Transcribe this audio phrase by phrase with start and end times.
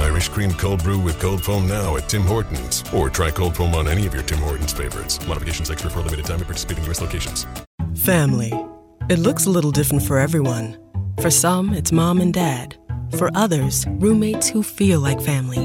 [0.00, 2.84] Irish cream cold brew with cold foam now at Tim Hortons.
[2.92, 5.24] Or try cold foam on any of your Tim Hortons favorites.
[5.26, 7.00] Modifications extra for a limited time at participating U.S.
[7.00, 7.46] locations.
[7.96, 8.52] Family.
[9.08, 10.78] It looks a little different for everyone.
[11.20, 12.76] For some, it's mom and dad.
[13.18, 15.58] For others, roommates who feel like family.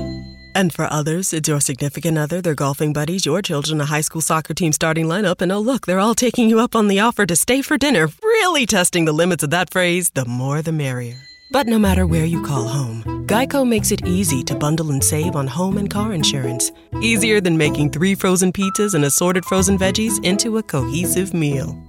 [0.55, 4.21] And for others, it's your significant other, their golfing buddies, your children, a high school
[4.21, 7.27] soccer team starting lineup, and oh, look, they're all taking you up on the offer
[7.27, 11.26] to stay for dinner, really testing the limits of that phrase the more the merrier.
[11.49, 15.35] But no matter where you call home, Geico makes it easy to bundle and save
[15.35, 16.71] on home and car insurance.
[17.01, 21.81] Easier than making three frozen pizzas and assorted frozen veggies into a cohesive meal.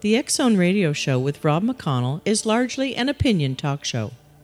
[0.00, 4.12] The X Zone Radio Show with Rob McConnell is largely an opinion talk show.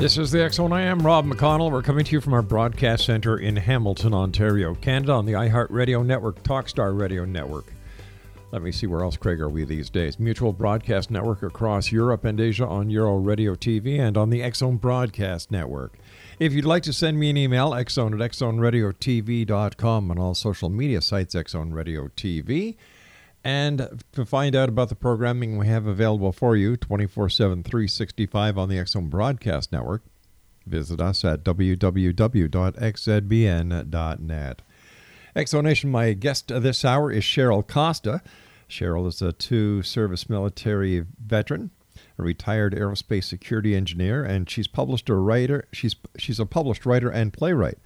[0.00, 0.72] This is the Zone.
[0.72, 1.70] I am Rob McConnell.
[1.70, 6.06] We're coming to you from our broadcast center in Hamilton, Ontario, Canada, on the iHeartRadio
[6.06, 7.66] Network, Talkstar Radio Network.
[8.50, 10.18] Let me see where else, Craig, are we these days?
[10.18, 14.60] Mutual Broadcast Network across Europe and Asia on Euro Radio TV and on the X
[14.60, 15.98] Zone Broadcast Network.
[16.38, 21.02] If you'd like to send me an email, xzone at xzoneradiotv.com on all social media
[21.02, 22.76] sites, Xzone Radio TV.
[23.42, 28.58] And to find out about the programming we have available for you 24 7, 365
[28.58, 30.02] on the Zone Broadcast Network,
[30.66, 32.22] visit us at www.xzbn.net.
[35.36, 38.20] Exonation, my guest this hour is Cheryl Costa.
[38.68, 41.70] Cheryl is a two service military veteran,
[42.18, 45.66] a retired aerospace security engineer, and she's published a writer.
[45.72, 47.78] She's she's a published writer and playwright.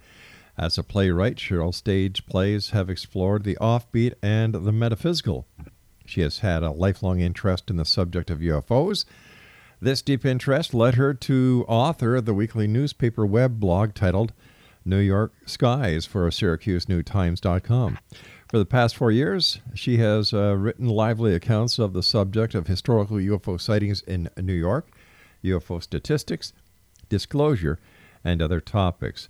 [0.57, 5.47] As a playwright, Cheryl's stage plays have explored the offbeat and the metaphysical.
[6.05, 9.05] She has had a lifelong interest in the subject of UFOs.
[9.81, 14.31] This deep interest led her to author the weekly newspaper web blog titled
[14.85, 17.97] New York Skies for SyracuseNewTimes.com.
[18.47, 22.67] For the past four years, she has uh, written lively accounts of the subject of
[22.67, 24.87] historical UFO sightings in New York,
[25.43, 26.53] UFO statistics,
[27.09, 27.79] disclosure,
[28.23, 29.27] and other topics.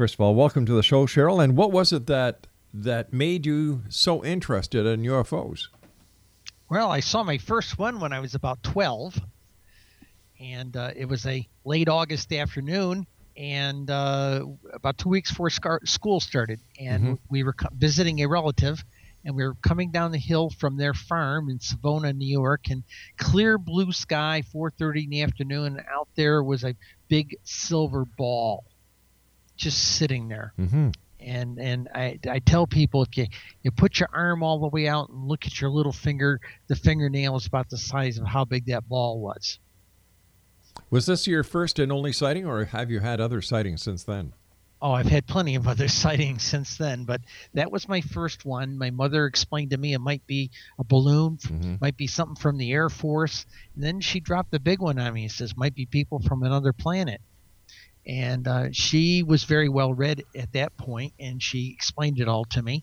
[0.00, 1.44] First of all, welcome to the show, Cheryl.
[1.44, 5.68] And what was it that that made you so interested in UFOs?
[6.70, 9.20] Well, I saw my first one when I was about 12,
[10.40, 13.06] and uh, it was a late August afternoon,
[13.36, 17.18] and uh, about two weeks before scar- school started, and Mhm.
[17.28, 18.82] we were co- visiting a relative,
[19.26, 22.84] and we were coming down the hill from their farm in Savona, New York, and
[23.18, 26.74] clear blue sky, 4:30 in the afternoon, and out there was a
[27.08, 28.64] big silver ball,
[29.60, 30.88] just sitting there Mm-hmm.
[31.20, 33.26] and and I, I tell people if you
[33.62, 36.74] you put your arm all the way out and look at your little finger, the
[36.76, 39.58] fingernail is about the size of how big that ball was.
[40.90, 44.32] Was this your first and only sighting, or have you had other sightings since then?
[44.82, 47.20] Oh, I've had plenty of other sightings since then, but
[47.52, 48.78] that was my first one.
[48.78, 51.80] My mother explained to me it might be a balloon, Mhm.
[51.82, 53.44] might be something from the Air Force.
[53.74, 55.24] And then she dropped the big one on me.
[55.24, 57.20] and says might be people from another planet.
[58.10, 62.44] And uh, she was very well read at that point, and she explained it all
[62.46, 62.82] to me.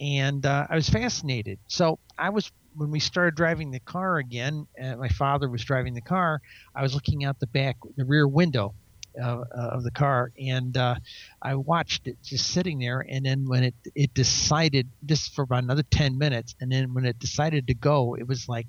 [0.00, 1.60] And uh, I was fascinated.
[1.68, 4.66] So I was when we started driving the car again.
[4.82, 6.40] Uh, my father was driving the car.
[6.74, 8.74] I was looking out the back, the rear window,
[9.22, 10.96] uh, of the car, and uh,
[11.40, 13.06] I watched it just sitting there.
[13.08, 17.04] And then when it it decided, just for about another ten minutes, and then when
[17.06, 18.66] it decided to go, it was like,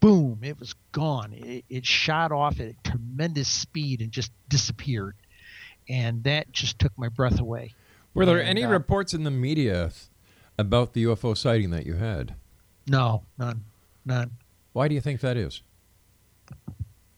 [0.00, 0.40] boom!
[0.42, 1.32] It was gone.
[1.32, 5.14] It, it shot off at tremendous speed and just disappeared.
[5.90, 7.74] And that just took my breath away.
[8.14, 9.90] Were there And, any uh, reports in the media
[10.56, 12.34] about the UFO sighting that you had?
[12.86, 13.64] No, none,
[14.04, 14.30] none.
[14.72, 15.62] Why do you think that is?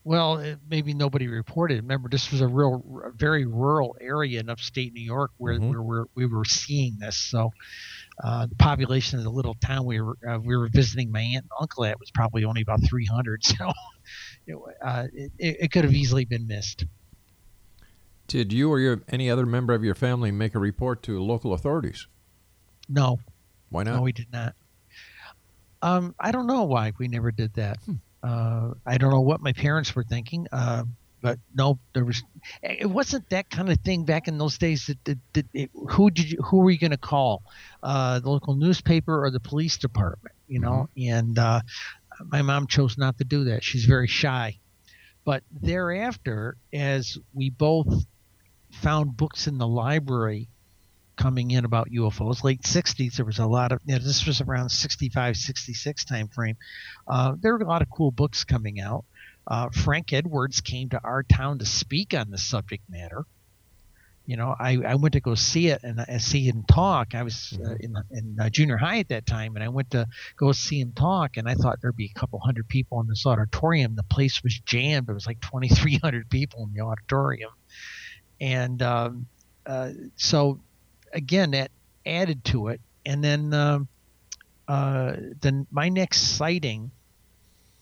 [0.04, 1.76] Well, it, maybe nobody reported.
[1.76, 5.70] Remember, this was a real, a very rural area in upstate New York where, Mhm.
[5.70, 7.16] where we're, we were seeing this.
[7.16, 7.52] So,
[8.22, 11.44] uh, the population of the little town we were uh, we were visiting my aunt
[11.44, 13.42] and uncle at was probably only about 300.
[13.58, 13.72] So,
[14.46, 16.84] it, uh, it it could have easily been missed.
[18.26, 21.52] Did you or your any other member of your family make a report to local
[21.52, 22.06] authorities?
[22.88, 23.20] No,
[23.70, 23.96] Why not?
[23.96, 24.54] No, we did not.
[25.82, 27.78] Um, I don't know why we never did that.
[28.22, 30.46] Uh, I don't know what my parents were thinking.
[30.52, 30.84] Uh,
[31.20, 32.22] but no, there was.
[32.62, 34.86] It wasn't that kind of thing back in those days.
[34.86, 36.38] That, that, that it, who did you?
[36.42, 37.42] Who were you going to call?
[37.82, 40.34] Uh, the local newspaper or the police department?
[40.48, 40.88] You know.
[40.96, 41.60] And uh,
[42.24, 43.64] my mom chose not to do that.
[43.64, 44.58] She's very shy.
[45.24, 48.04] But thereafter, as we both
[48.72, 50.48] found books in the library
[51.16, 52.42] coming in about UFOs.
[52.42, 56.28] Late 60s, there was a lot of, you know, this was around 65, 66 time
[56.28, 56.56] frame.
[57.06, 59.04] Uh, there were a lot of cool books coming out.
[59.46, 63.24] Uh, Frank Edwards came to our town to speak on the subject matter.
[64.24, 67.14] You know, I, I went to go see it and I see him talk.
[67.14, 70.06] I was uh, in, in uh, junior high at that time, and I went to
[70.36, 71.36] go see him talk.
[71.36, 73.96] And I thought there'd be a couple hundred people in this auditorium.
[73.96, 75.08] The place was jammed.
[75.08, 77.50] It was like 2,300 people in the auditorium,
[78.42, 79.26] and um,
[79.64, 80.60] uh, so
[81.12, 81.70] again that
[82.04, 82.80] added to it.
[83.06, 83.88] And then um,
[84.68, 86.90] uh, then my next sighting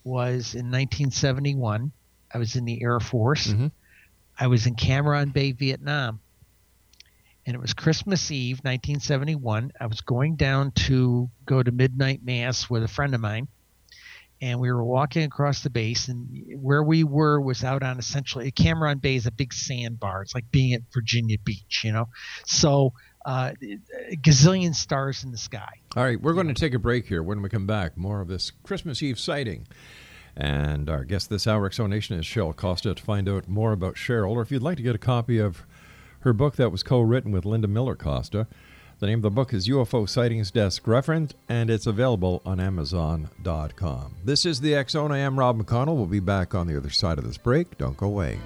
[0.05, 1.93] was in 1971
[2.33, 3.49] i was in the air force.
[3.49, 3.71] Mhm.
[4.39, 6.21] i was in Cam Ranh Bay vietnam.
[7.47, 12.71] And it was christmas eve 1971 i was going down to go to midnight mass
[12.71, 13.49] with a friend of mine
[14.41, 16.29] and we were walking across the base and
[16.61, 20.35] where we were was out on essentially Cam Ranh Bay is a big sandbar it's
[20.35, 22.09] like being at virginia beach you know
[22.47, 22.93] so
[23.27, 23.53] uh,
[24.15, 25.81] gazillion stars in the sky.
[25.97, 27.23] All right, we're going to take a break here.
[27.23, 29.67] When we come back, more of this Christmas Eve sighting.
[30.37, 32.95] And our guest this hour, Exonation, is Cheryl Costa.
[32.95, 35.67] To find out more about Cheryl, or if you'd like to get a copy of
[36.21, 38.47] her book that was co written with Linda Miller Costa,
[39.01, 44.15] the name of the book is UFO Sightings Desk Reference, and it's available on Amazon.com.
[44.25, 45.11] This is the Zone.
[45.11, 45.97] I am Rob McConnell.
[45.97, 47.79] We'll be back on the other side of this break.
[47.79, 48.39] Don't go away.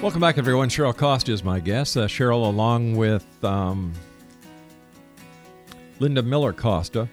[0.00, 0.68] Welcome back, everyone.
[0.68, 1.96] Cheryl Costa is my guest.
[1.96, 3.92] Uh, Cheryl, along with um,
[5.98, 7.08] Linda Miller Costa,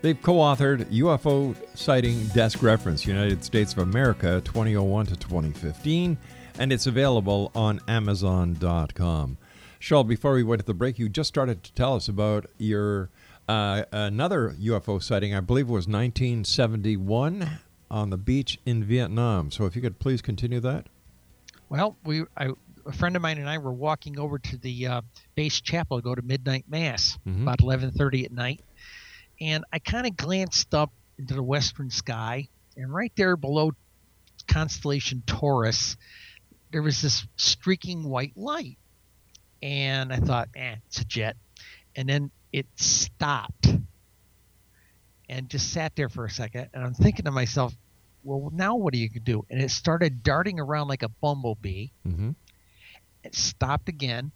[0.00, 6.16] they've co authored UFO Sighting Desk Reference United States of America 2001 to 2015,
[6.58, 9.36] and it's available on Amazon.com.
[9.78, 13.10] Cheryl, before we went to the break, you just started to tell us about your
[13.50, 17.60] uh, another UFO sighting, I believe it was 1971
[17.90, 19.50] on the beach in Vietnam.
[19.50, 20.86] So if you could please continue that.
[21.68, 22.48] Well, we I,
[22.86, 25.00] a friend of mine and I were walking over to the uh,
[25.34, 27.42] base chapel to go to midnight mass Mhm.
[27.42, 28.62] about 11:30 at night,
[29.40, 33.72] and I kind of glanced up into the western sky, and right there below
[34.46, 35.96] constellation Taurus,
[36.70, 38.78] there was this streaking white light,
[39.60, 41.36] and I thought, eh, it's a jet,
[41.96, 43.68] and then it stopped
[45.28, 47.76] and just sat there for a second, and I'm thinking to myself,
[48.28, 49.44] well, now what are you do?
[49.48, 51.88] And it started darting around like a bumblebee.
[52.06, 52.30] Mm-hmm.
[53.24, 54.32] It stopped again,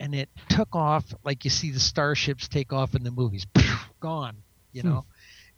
[0.00, 3.46] and it took off like you see the starships take off in the movies.
[4.00, 4.38] Gone,
[4.72, 5.04] you know.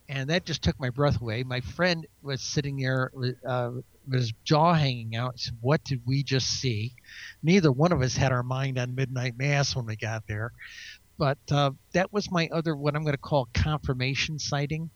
[0.08, 1.42] And that just took my breath away.
[1.44, 3.72] My friend was sitting there with, uh,
[4.06, 5.34] with his jaw hanging out.
[5.36, 6.94] He said, "What did we just see?"
[7.42, 10.52] Neither one of us had our mind on midnight mass when we got there,
[11.18, 14.90] but uh, that was my other what I'm going to call confirmation sighting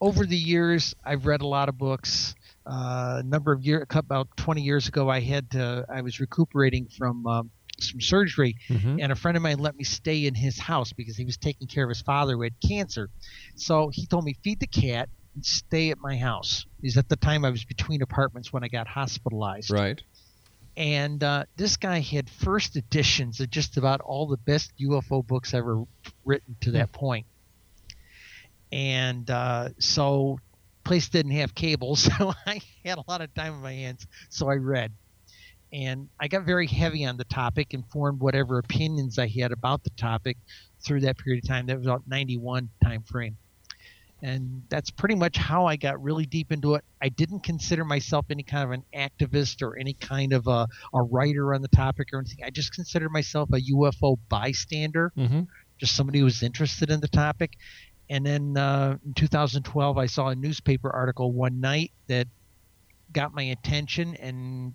[0.00, 2.34] over the years, I've read a lot of books.
[2.66, 6.86] Uh, a number of years, about 20 years ago, I had to, I was recuperating
[6.98, 7.50] from um,
[7.80, 9.02] some surgery, Mhm.
[9.02, 11.66] and a friend of mine let me stay in his house because he was taking
[11.68, 13.08] care of his father who had cancer.
[13.56, 16.66] So he told me feed the cat and stay at my house.
[16.80, 20.02] Because at the time I was between apartments when I got hospitalized Right.
[20.76, 25.54] and uh, this guy had first editions of just about all the best UFO books
[25.54, 25.82] ever
[26.24, 27.26] written to that point.
[28.72, 30.38] And uh, so,
[30.84, 34.06] place didn't have cable, so I had a lot of time on my hands.
[34.30, 34.92] So I read,
[35.72, 39.84] and I got very heavy on the topic and formed whatever opinions I had about
[39.84, 40.36] the topic
[40.86, 41.66] through that period of time.
[41.66, 43.36] That was about 91 time frame.
[44.20, 46.84] And that's pretty much how I got really deep into it.
[47.00, 51.02] I didn't consider myself any kind of an activist or any kind of a, a
[51.02, 52.44] writer on the topic or anything.
[52.44, 55.42] I just considered myself a UFO bystander Mm-hmm.
[55.78, 57.52] just somebody who was interested in the topic.
[58.10, 62.26] And then uh, in 2012, I saw a newspaper article one night that
[63.12, 64.74] got my attention and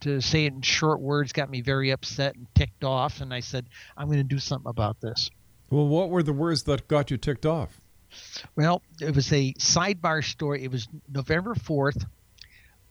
[0.00, 3.20] to say it in short words got me very upset and ticked off.
[3.20, 5.30] And i said i'm going to do something about this.
[5.70, 7.80] Well, what were the words that got you ticked off?
[8.56, 10.64] well it was a sidebar story.
[10.64, 12.04] It was november 4th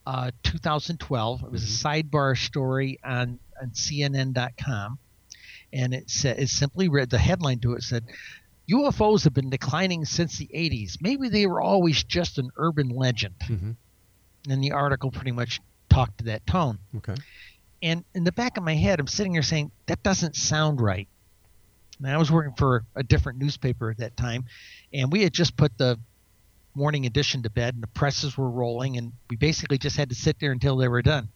[0.06, 4.98] uh, 2012 it was a sidebar story on, on cnn.com
[5.72, 8.06] and it said it simply read the headline to it said
[8.72, 13.36] ufos have been declining since the 80s maybe they were always just an urban legend
[13.40, 13.76] Mhm.
[14.50, 15.60] and the article pretty much
[15.90, 17.16] talked to that tone Okay.
[17.82, 21.08] and in the back of my head, I'm sitting here saying, that doesn't sound right.
[21.98, 24.46] And I was working for a different newspaper at that time,
[24.94, 25.98] and we had just put the
[26.76, 30.16] morning edition to bed, and the presses were rolling, and we basically just had to
[30.16, 31.30] sit there until they were done.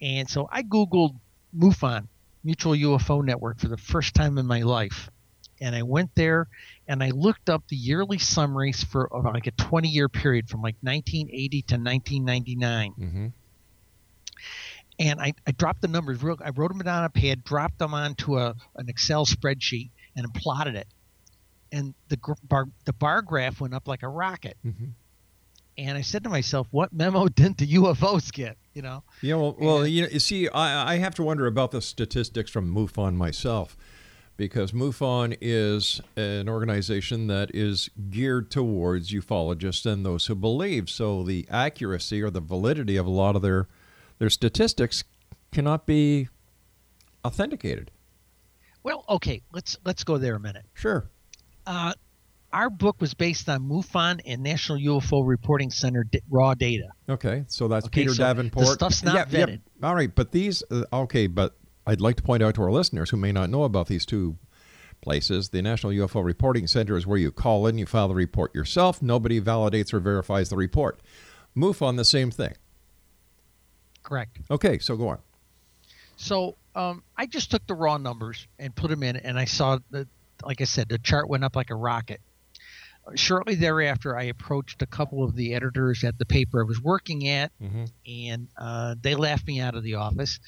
[0.00, 1.18] And so I Googled
[1.56, 2.08] MUFON,
[2.44, 5.10] Mutual UFO Network, for the first time in my life.
[5.62, 6.48] And I went there
[6.88, 10.76] and I looked up the yearly summaries for like a 20 year period from like
[10.80, 13.26] 1980 to 1999 Mm-hmm.
[14.98, 17.78] and I, I dropped the numbers real I wrote them down on a pad, dropped
[17.78, 20.88] them onto a an Excel spreadsheet, and plotted it.
[21.70, 24.56] And the gr- bar the bar graph went up like a rocket.
[24.66, 24.90] Mhm.
[25.78, 29.04] And I said to myself, "What memo didn't the UFOs get?" You know.
[29.22, 32.50] Yeah, well, well, you know, you see, I, I have to wonder about the statistics
[32.50, 33.76] from MUFON myself,
[34.42, 40.90] because MUFON is an organization that is geared towards ufologists and those who believe.
[40.90, 43.68] So the accuracy or the validity of a lot of their
[44.18, 45.04] their statistics
[45.52, 46.28] cannot be
[47.24, 47.92] authenticated.
[48.82, 50.64] Well, okay, let's let's go there a minute.
[50.74, 51.08] Sure.
[51.64, 51.92] Uh,
[52.52, 56.88] our book was based on MUFON and National UFO Reporting Center d- raw data.
[57.08, 58.66] Okay, so that's Okay, Peter so the Davenport.
[58.66, 59.46] stuff's not Yeah, yeah.
[59.46, 59.60] vetted.
[59.84, 63.10] All right, but these uh, okay, but I'd like to point out to our listeners
[63.10, 64.36] who may not know about these two
[65.00, 65.48] places.
[65.48, 69.02] The National UFO Reporting Center is where you call in, you file the report yourself.
[69.02, 71.00] Nobody validates or verifies the report.
[71.56, 72.54] MUFON, the same thing.
[74.02, 74.38] Correct.
[74.50, 75.18] Okay, so go on.
[76.16, 79.78] So um, I just took the raw numbers and put them in, and I saw
[79.90, 80.08] that,
[80.44, 82.20] like I said, the chart went up like a rocket.
[83.16, 87.28] Shortly thereafter, I approached a couple of the editors at the paper I was working
[87.28, 87.90] at, Mhm.
[88.06, 90.38] and uh, they laughed me out of the office.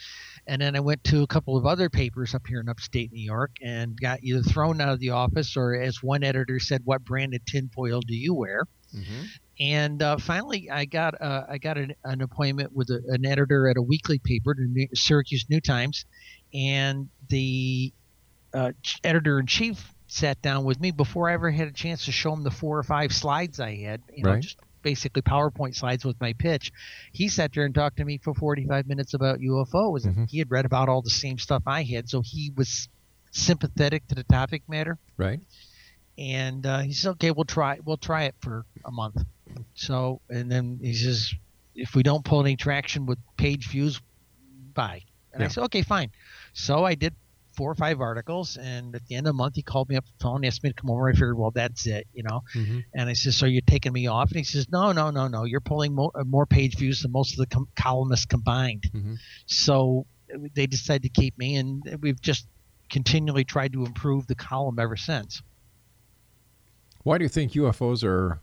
[0.46, 3.24] And then I went to a couple of other papers up here in upstate New
[3.24, 7.04] York and got either thrown out of the office or, as one editor said, "What
[7.04, 8.64] brand of tinfoil do you wear?"
[9.58, 13.68] And uh, finally, I got uh, I got an, an appointment with a, an editor
[13.68, 16.04] at a weekly paper, the New- Syracuse New Times,
[16.52, 17.92] and the
[18.52, 22.12] uh, editor in chief sat down with me before I ever had a chance to
[22.12, 24.42] show him the four or five slides I had, you know, Right.
[24.42, 26.70] just basically PowerPoint slides with my pitch.
[27.12, 30.30] He sat there and talked to me for 45 minutes about UFOs, and Mhm.
[30.30, 32.88] he had read about all the same stuff I had, so he was
[33.30, 35.40] sympathetic to the topic matter Right?
[36.16, 37.78] and uh, he said, "Okay, we'll try.
[37.84, 39.16] We'll try it for a month."
[39.74, 41.34] So, and then he says,
[41.74, 44.00] "If we don't pull any traction with page views,
[44.74, 46.12] bye." And I said, "Okay, fine."
[46.52, 47.14] So I did
[47.56, 50.04] four or five articles, and at the end of the month, he called me up
[50.04, 51.08] the phone, asked me to come over.
[51.08, 52.42] I figured, well, that's it, you know.
[52.54, 52.84] Mhm.
[52.94, 55.44] And I said, "So you're taking me off?" And he says, "No, no, no, no.
[55.44, 59.18] You're pulling more, uh, more page views than most of the com- columnists combined." Mhm.
[59.46, 62.46] So uh, they decided to keep me, and we've just
[62.90, 65.42] continually tried to improve the column ever since.
[67.02, 68.40] Why do you think UFOs are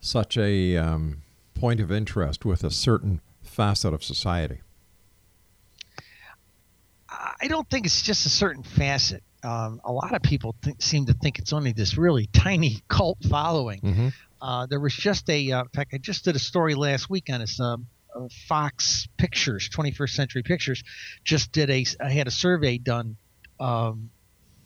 [0.00, 1.22] such a um,
[1.54, 4.60] point of interest with a certain facet of society?
[7.46, 9.22] I don't think it's just a certain facet.
[9.44, 13.18] Um, a lot of people th- seem to think it's only this really tiny cult
[13.30, 13.80] following.
[13.80, 14.12] Mhm.
[14.42, 17.26] Uh, there was just a, uh, in fact, I just did a story last week
[17.30, 17.60] on this.
[17.60, 20.82] Um, uh, Fox Pictures, 21st Century Pictures,
[21.22, 21.86] just did a.
[22.00, 23.16] I had a survey done
[23.60, 24.10] um,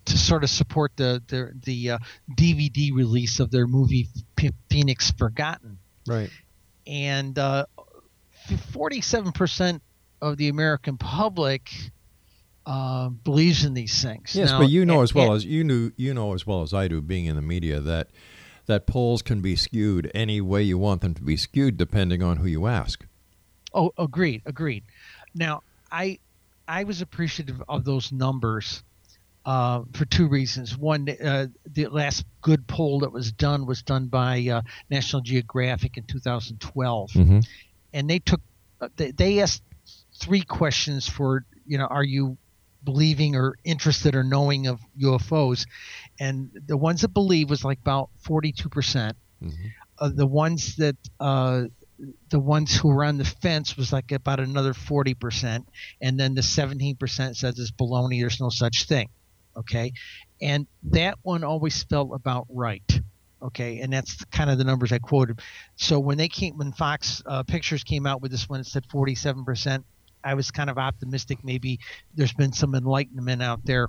[0.06, 1.98] to sort of support the the, the uh,
[2.34, 4.08] DVD release of their movie
[4.70, 6.30] Phoenix Forgotten Right.
[6.86, 7.66] and uh,
[8.48, 9.80] 47%
[10.22, 11.70] of the American public
[12.66, 14.34] uh, believes in these things.
[14.34, 16.72] Yes, Now, but you know as well as you knew you know as well as
[16.74, 18.08] I do, being in the media, that
[18.66, 22.36] that polls can be skewed any way you want them to be skewed, depending on
[22.36, 23.04] who you ask.
[23.74, 24.84] Oh, agreed, agreed.
[25.34, 26.18] Now, I
[26.68, 28.82] I was appreciative of those numbers
[29.44, 30.76] uh, for two reasons.
[30.76, 35.96] One, uh, the last good poll that was done was done by uh, National Geographic
[35.96, 37.10] in 2012.
[37.12, 37.46] Mhm.
[37.92, 38.40] and they took
[38.80, 39.62] uh, they, they asked
[40.14, 42.36] three questions for you know are you
[42.84, 45.66] believing or interested or knowing of UFOs
[46.18, 49.52] and the ones that believe was like about 42% Mhm.
[49.98, 51.64] uh, the ones that uh,
[52.30, 55.64] the ones who were on the fence was like about another 40%
[56.00, 59.08] and then the 17% says it's baloney there's no such thing
[59.56, 59.92] okay
[60.40, 63.00] and that one always felt about right.
[63.42, 65.40] Okay, and that's kind of the numbers I quoted.
[65.76, 68.84] So when they came, when Fox uh, Pictures came out with this one, it said
[68.90, 69.84] 47 percent.
[70.24, 71.38] I was kind of optimistic.
[71.44, 71.78] Maybe
[72.14, 73.88] there's been some enlightenment out there.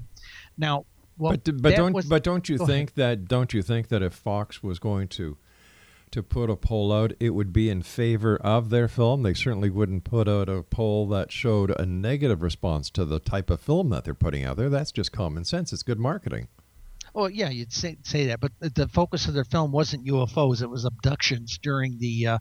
[0.57, 0.85] Now,
[1.17, 4.13] well, but but don't was- but don't you think that don't you think that if
[4.13, 5.38] Fox was going to
[6.11, 9.23] to put a poll out, it would be in favor of their film?
[9.23, 13.50] They certainly wouldn't put out a poll that showed a negative response to the type
[13.50, 14.69] of film that they're putting out there.
[14.69, 15.71] That's just common sense.
[15.71, 16.47] It's good marketing.
[17.13, 20.70] Well, yeah, you'd say say that, but the focus of their film wasn't UFOs; it
[20.70, 22.38] was abductions during the uh,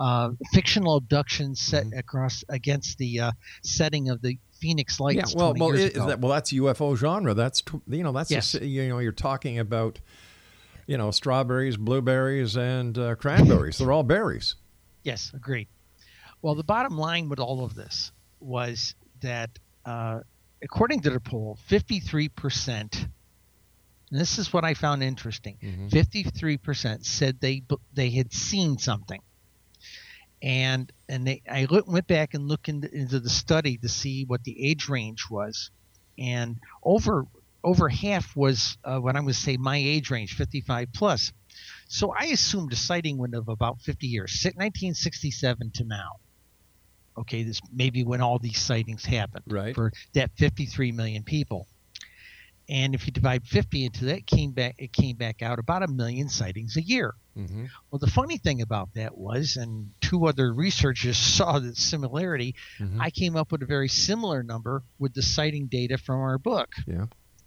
[0.00, 1.98] uh, fictional abductions set Mm-hmm.
[1.98, 3.32] across against the uh,
[3.62, 5.34] setting of the Phoenix Lights.
[5.34, 7.34] yeah, well, 20 well, it, that, well, that's UFO genre.
[7.34, 8.52] That's you know, that's Yes.
[8.52, 10.00] just, you know, you're talking about
[10.86, 13.76] you know strawberries, blueberries, and uh, cranberries.
[13.78, 14.54] They're all berries.
[15.02, 15.68] Yes, agreed.
[16.42, 19.50] Well, the bottom line with all of this was that,
[19.84, 20.20] uh,
[20.62, 23.08] according to the poll, 53%,
[24.10, 25.56] and this is what I found interesting,
[25.90, 29.20] 53% said they they had seen something.
[30.42, 34.24] And and they, I look, went back and looked into, into the study to see
[34.26, 35.70] what the age range was,
[36.18, 37.26] and over
[37.64, 41.32] over half was uh, what I would say my age range, 55 plus.
[41.88, 46.10] So I assumed a sighting window of about 50 years, 1967 to now.
[47.18, 49.74] Okay, this maybe when all these sightings happened Right.
[49.74, 51.66] for that 53 million people.
[52.68, 55.82] And if you divide 50 into that, it came back it came back out about
[55.84, 57.14] a million sightings a year.
[57.38, 57.66] Mm-hmm.
[57.90, 62.54] Well, the funny thing about that was, and two other researchers saw the similarity.
[62.80, 62.98] Mhm.
[63.00, 66.74] I came up with a very similar number with the sighting data from our book
[66.86, 67.06] Yeah.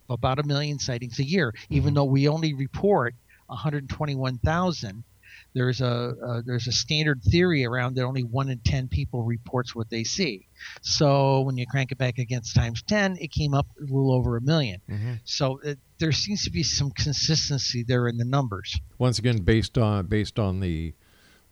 [0.10, 3.14] about a million sightings a year, even though we only report
[3.48, 5.04] 121,000.
[5.54, 9.76] There's a uh, there's a standard theory around that only one in ten people reports
[9.76, 10.48] what they see.
[10.82, 14.38] So when you crank it back against times ten, it came up a little over
[14.38, 15.14] a 1000000 Mm-hmm.
[15.24, 18.80] So uh, there seems to be some consistency there in the numbers.
[18.98, 20.94] Once again, based on based on the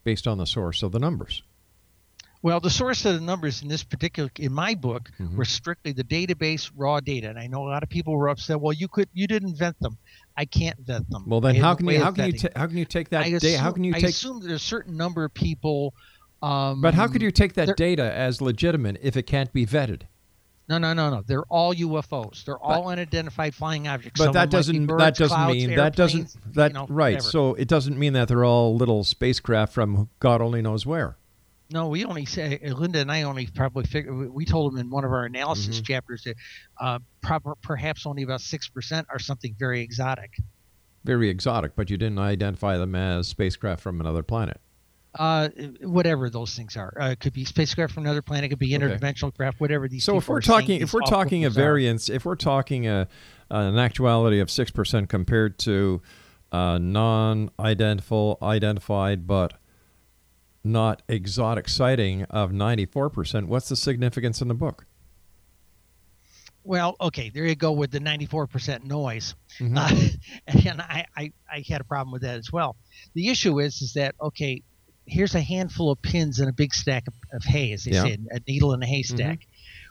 [0.04, 1.44] based on the source of the numbers.
[2.44, 5.36] Well, the source of the numbers in this particular, in my book, Mhm.
[5.36, 8.62] were strictly the database raw data, and I know a lot of people were upset.
[8.62, 9.98] Well, you could, you didn't vet them.
[10.38, 11.24] I can't vet them.
[11.28, 13.32] Well, then how can you how can you ta- how can you take that I
[13.32, 13.58] data?
[13.58, 14.06] How can you take?
[14.06, 15.96] I assume that a certain number of people.
[16.44, 20.04] Um, But how could you take that data as legitimate if it can't be vetted?
[20.70, 21.24] No, no, no, no.
[21.26, 22.44] They're all UFOs.
[22.44, 24.20] They're all unidentified flying objects.
[24.20, 26.54] But Some that of them might be doesn't birds, that doesn't clouds, mean that doesn't
[26.54, 27.16] that you know, right.
[27.16, 27.22] whatever.
[27.22, 31.18] So it doesn't mean that they're all little spacecraft from God only knows where.
[31.70, 35.04] No, we only say Linda and I only probably figure we- told them in one
[35.04, 35.84] of our analysis Mm-hmm.
[35.84, 36.36] chapters that
[36.80, 40.32] uh, proper, perhaps only about six percent are something very exotic.
[41.04, 44.60] Very exotic, but you didn't identify them as spacecraft from another planet.
[45.18, 45.50] Uh,
[45.82, 48.76] whatever those things are, uh, it could be spacecraft from another planet, it could be
[48.76, 48.86] Okay.
[48.86, 50.04] interdimensional craft, whatever these.
[50.04, 51.62] So if we're are talking if we're talking a things are.
[51.62, 53.08] variance, if we're talking a
[53.50, 56.02] an actuality of six percent compared to
[56.52, 59.54] uh, non-identifiable identified but
[60.68, 64.86] not exotic sighting of ninety four percent, what's the significance in the book?
[66.64, 69.36] Well, okay, there you go with the 94% noise.
[69.60, 69.78] Mhm.
[69.78, 72.76] Uh, and I, I, I had a problem with that as well.
[73.14, 74.64] The issue is, is that, okay,
[75.06, 78.04] here's a handful of pins in a big stack of, of hay, as they Yeah.
[78.04, 79.48] say, a needle in a haystack.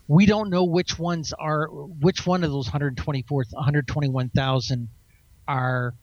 [0.06, 4.88] We don't know which ones are, which one of those 124, 121,000
[5.48, 5.94] are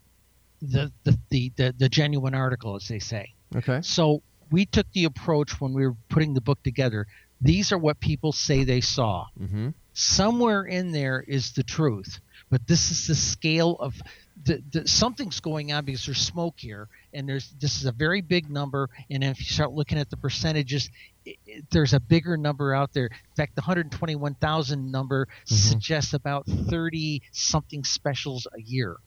[0.63, 3.31] the, the, the, the, the genuine article, as they say.
[3.55, 3.79] Okay.
[3.83, 7.07] So we took the approach when we were putting the book together.
[7.41, 9.69] These are what people say they saw Mm-hmm.
[9.93, 12.19] somewhere in there is the truth
[12.51, 13.93] but this is the scale of
[14.45, 18.21] the, the something's going on because there's smoke here and there's this is a very
[18.21, 20.89] big number and if you start looking at the percentages
[21.25, 26.45] it, it- there's a bigger number out there in fact the 121000 number suggests about
[26.47, 28.97] 30 something specials a year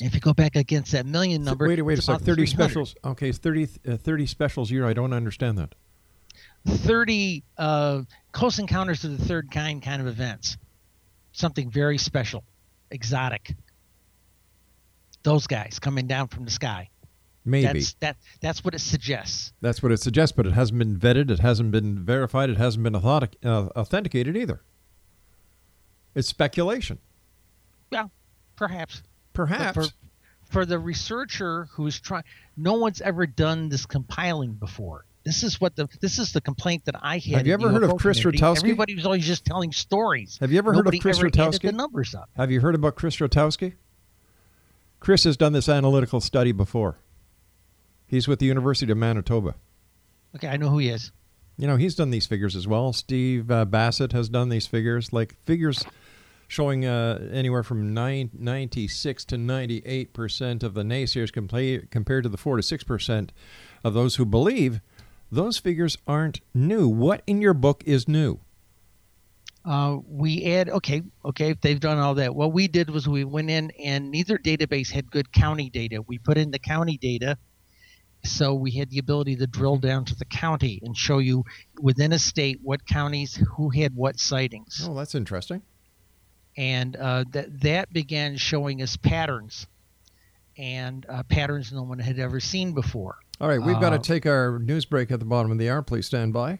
[0.00, 2.24] if you go back against that million number wait, wait a second.
[2.24, 2.94] Thirty specials.
[3.04, 4.86] Okay, it's 30, uh, 30 specials a year.
[4.86, 5.74] I don't understand that.
[6.66, 8.02] 30 uh,
[8.32, 10.56] close encounters of the third kind kind of events.
[11.32, 12.44] Something very special,
[12.90, 13.54] exotic.
[15.22, 16.90] Those guys coming down from the sky.
[17.44, 18.16] Maybe That's that.
[18.40, 19.52] That's what it suggests.
[19.60, 21.30] That's what it suggests, but it hasn't been vetted.
[21.30, 22.48] It hasn't been verified.
[22.48, 24.62] It hasn't been authentic, uh, authenticated either.
[26.14, 26.98] It's speculation.
[27.90, 28.10] Well,
[28.56, 29.02] perhaps.
[29.34, 29.74] Perhaps.
[29.74, 29.92] For,
[30.50, 32.24] for the researcher who's trying,
[32.56, 35.04] no one's ever done this compiling before.
[35.24, 37.38] This is what the this is the complaint that I had.
[37.38, 38.20] Have you ever heard of Chris.
[38.20, 38.58] Rutkowski?
[38.58, 40.36] Everybody was always just telling stories.
[40.40, 41.62] Have you ever heard of Chris Rutkowski?
[41.62, 42.28] The numbers up.
[42.36, 43.74] Have you heard about Chris Rutkowski?
[45.00, 46.98] Chris has done this analytical study before.
[48.06, 49.54] He's with the University of Manitoba.
[50.36, 51.10] Okay, I know who he is.
[51.56, 52.92] You know, he's done these figures as well.
[52.92, 55.12] Steve uh, Bassett has done these figures.
[55.12, 55.84] Like figures,
[56.48, 62.28] showing uh, anywhere from nine, 96 to 98 percent of the naysayers compla- compared to
[62.28, 63.32] the 4 to 6 percent
[63.82, 64.80] of those who believe.
[65.32, 66.86] Those figures aren't new.
[66.88, 68.40] What in your book is new?
[69.64, 73.24] Uh, we add okay okay if they've done all that what we did was we
[73.24, 77.38] went in and neither database had good county data we put in the county data
[78.24, 81.44] so we had the ability to drill down to the county and show you
[81.80, 85.62] within a state what counties who had what sightings Oh, that's interesting.
[86.56, 89.66] And uh, that that began showing us patterns
[90.56, 94.02] and uh, patterns no one had ever seen before All right, we've got to Uh,
[94.02, 95.82] take our news break at the bottom of the hour.
[95.82, 96.58] Please stand by.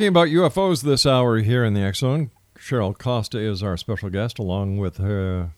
[0.04, 2.30] talking about UFOs this hour here in the Zone.
[2.58, 5.52] Cheryl Costa is our special guest, along with her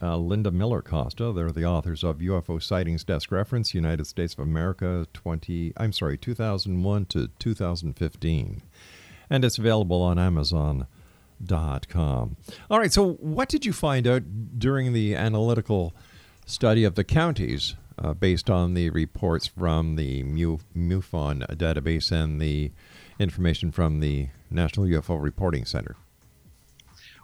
[0.00, 1.32] uh, Linda Miller Costa.
[1.32, 6.16] They're the authors of UFO Sightings Desk Reference, United States of America 20, I'm sorry,
[6.16, 8.62] 2001 to 2015.
[9.28, 10.86] And it's available on Amazon.com.
[12.70, 14.22] All right, so what did you find out
[14.60, 15.92] during the analytical
[16.46, 22.40] study of the counties uh, based on the reports from the Mu- MUFON database and
[22.40, 22.70] the
[23.26, 25.96] information from the National UFO Reporting Center?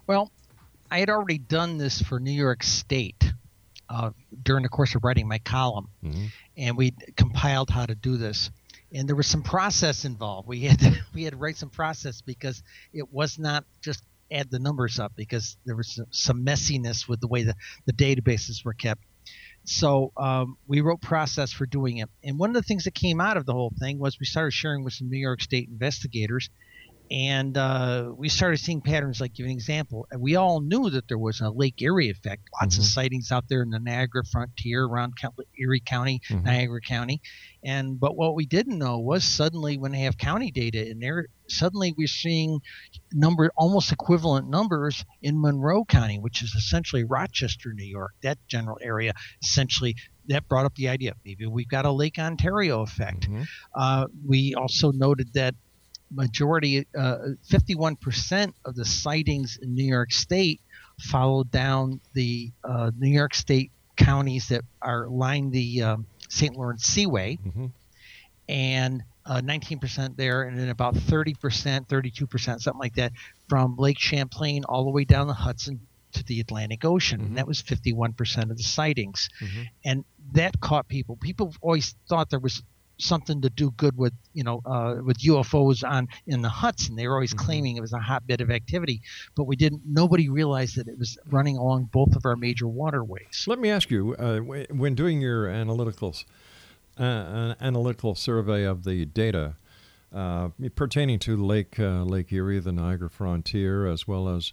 [0.06, 0.30] Well,
[0.90, 3.32] I had already done this for New York State
[3.90, 4.10] uh,
[4.42, 6.30] during the course of writing my column, Mhm.
[6.56, 8.50] and we compiled how to do this.
[8.92, 10.48] And there was some process involved.
[10.48, 14.50] We had to, we had to write some process because it was not just add
[14.50, 17.54] the numbers up because there was some- some messiness with the way the,
[17.86, 19.02] the databases were kept.
[19.68, 22.08] So um, we wrote process for doing it.
[22.24, 24.52] And one of the things that came out of the whole thing was we started
[24.52, 26.48] sharing with some New York State investigators
[27.10, 31.08] and uh, we started seeing patterns like give an example and we all knew that
[31.08, 32.88] there was a lake erie effect lots of Mhm.
[32.88, 35.14] sightings out there in the niagara frontier around
[35.58, 36.44] erie county Mhm.
[36.44, 37.20] niagara county
[37.64, 41.26] and but what we didn't know was suddenly when they have county data in there
[41.48, 42.60] suddenly we're seeing
[43.12, 48.78] number almost equivalent numbers in monroe county which is essentially rochester new york that general
[48.82, 49.94] area essentially
[50.26, 53.46] that brought up the idea maybe we've got a lake ontario effect Mhm.
[53.74, 55.54] uh, we also noted that
[56.10, 57.18] majority, uh,
[57.50, 60.60] 51% of the sightings in New York State
[61.00, 66.54] followed down the uh, New York State counties that are line the um, St.
[66.56, 67.70] Lawrence Seaway, Mhm.
[68.48, 73.12] and uh, 19% there, and then about 30%, 32%, something like that,
[73.48, 75.80] from Lake Champlain all the way down the Hudson
[76.12, 77.20] to the Atlantic Ocean.
[77.20, 77.26] Mhm.
[77.26, 79.66] And that was 51% of the sightings Mhm.
[79.84, 81.16] and that caught people.
[81.16, 82.62] People always thought there was
[82.98, 86.96] something to do good with you know uh, with UFOs on in the Hudson.
[86.96, 87.38] They were always Mhm.
[87.38, 89.00] claiming it was a hotbed of activity,
[89.34, 89.82] but we didn't.
[89.86, 93.44] Nobody realized that it was running along both of our major waterways.
[93.46, 96.24] Let me ask you, uh, when doing your analyticals,
[96.98, 99.54] uh, analytical survey of the data
[100.12, 104.52] uh, pertaining to Lake uh, Lake Erie, the Niagara frontier, as well as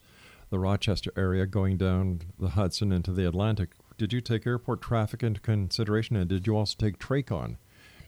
[0.49, 5.23] the Rochester area, going down the Hudson into the Atlantic, did you take airport traffic
[5.23, 7.57] into consideration, and did you also take TRACON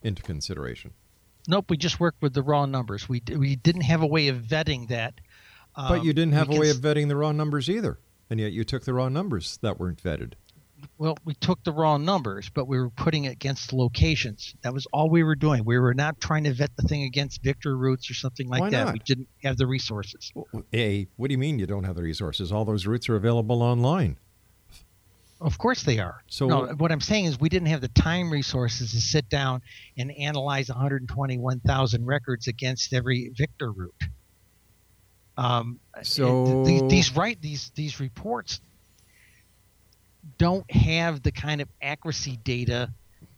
[0.08, 0.91] into consideration?
[1.48, 3.08] Nope, we just worked with the raw numbers.
[3.08, 5.13] We we didn't have a way of vetting that.
[5.76, 8.39] but you Um, didn't have a way cons- of vetting the raw numbers either, and
[8.39, 10.34] yet you took the raw numbers that weren't vetted.
[11.00, 14.54] Well, we took the raw numbers, but we were putting it against locations.
[14.62, 15.63] That was all we were doing.
[15.65, 18.70] We were not trying to vet the thing against Victor routes or something like Why
[18.70, 18.84] that.
[18.86, 18.93] not?
[18.93, 20.32] We didn't have the resources.
[20.74, 22.52] A, what do you mean you don't have the resources?
[22.52, 24.17] All those routes are available online.
[25.39, 26.23] Of course they are.
[26.28, 29.62] So- no, what I'm saying is we didn't have the time resources to sit down
[29.97, 33.93] and analyze 121,000 records against every Victor route.
[35.38, 38.60] Um, So- these, these right these these reports
[40.38, 42.91] don't have the kind of accuracy data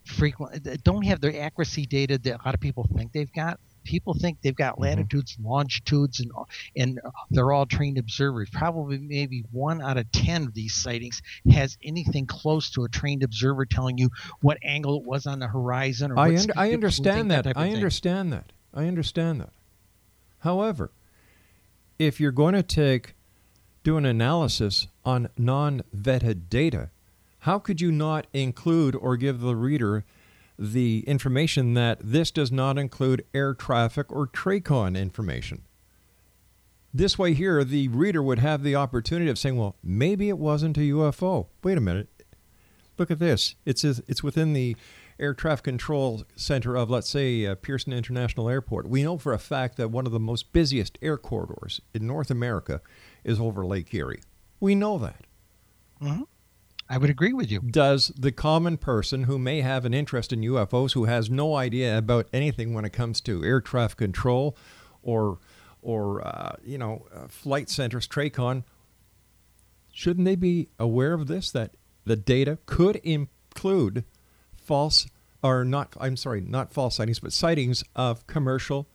[0.05, 3.59] frequent don't have the accuracy data that a lot of people think they've got
[3.89, 4.81] people think they've got Mhm.
[4.81, 6.31] latitudes and longitudes and
[6.75, 6.99] and
[7.31, 8.47] they're all trained observers.
[8.51, 13.23] Probably maybe one out of ten of these sightings has anything close to a trained
[13.23, 14.09] observer telling you
[14.41, 16.11] what angle it was on the horizon.
[16.11, 17.45] Or I, speed I it was moving, understand that.
[17.47, 17.75] of I thing.
[17.75, 18.51] understand that.
[18.75, 19.49] I understand that.
[20.41, 20.91] However,
[21.97, 23.15] if you're going to take
[23.83, 26.91] do an analysis on non-vetted data,
[27.39, 30.05] how could you not include or give the reader
[30.59, 35.63] the information that this does not include air traffic or TRACON information?
[36.93, 40.77] This way, here, the reader would have the opportunity of saying, well, maybe it wasn't
[40.77, 41.47] a UFO.
[41.63, 42.09] Wait a minute.
[42.97, 43.55] Look at this.
[43.65, 44.75] It's, it's within the
[45.19, 48.87] air traffic control center of, let's say, uh, Pearson International Airport.
[48.87, 52.31] We know for a fact that one of the most busiest air corridors in North
[52.31, 52.81] America
[53.23, 54.21] is over Lake Erie.
[54.59, 55.25] We know that.
[56.91, 57.59] I would agree with you.
[57.59, 61.95] Does the common person who may have an interest in UFOs, who has no idea
[61.95, 64.57] about anything when it comes to air traffic control
[65.03, 65.37] or,
[65.83, 68.63] or uh, you know, uh, flight centers, TRACON,
[69.93, 71.51] shouldn't they be aware of this?
[71.51, 71.75] That
[72.05, 74.03] the data could include
[74.57, 75.05] false,
[75.43, 78.87] or not, I'm sorry, not false sightings, but sightings of commercial.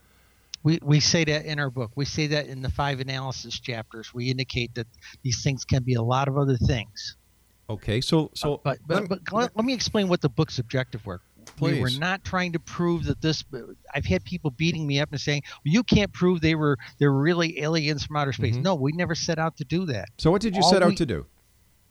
[0.64, 1.92] We, we say that in our book.
[1.94, 4.12] We say that in the five analysis chapters.
[4.12, 4.88] We indicate that
[5.22, 7.16] these things can be a lot of other things.
[7.70, 11.20] Okay, so, so, but but, but let, let me explain what the book's objective were.
[11.60, 13.44] We were not trying to prove that this.
[13.94, 17.12] I've had people beating me up and saying, well, "You can't prove they were they're
[17.12, 18.62] really aliens from outer space." Mhm.
[18.62, 20.08] No, we never set out to do that.
[20.18, 21.26] so what did you all set out we- to do?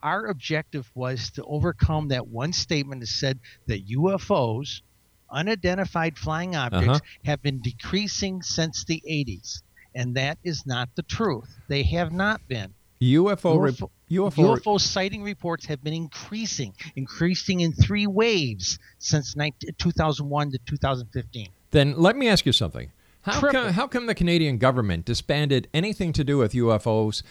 [0.02, 4.82] Our objective was to overcome that one statement that said that UFOs,
[5.30, 7.00] unidentified flying objects, Uh-huh.
[7.24, 9.62] have been decreasing since the 80s,
[9.94, 11.58] and that is not the truth.
[11.68, 12.74] They have not been.
[13.02, 19.70] UFO, UFO UFO, UFO sighting reports have been increasing, increasing in three waves since 19,
[19.78, 21.48] 2001 to 2015.
[21.70, 22.92] Then let me ask you something.
[23.22, 27.22] How come, how come the Canadian government disbanded anything to do with UFOs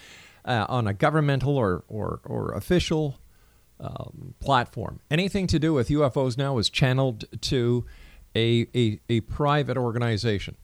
[0.43, 3.19] uh, on a governmental or, or, or official
[3.79, 4.99] um, platform?
[5.11, 7.85] Anything to do with UFOs now is channeled to
[8.35, 10.57] a, a, a private organization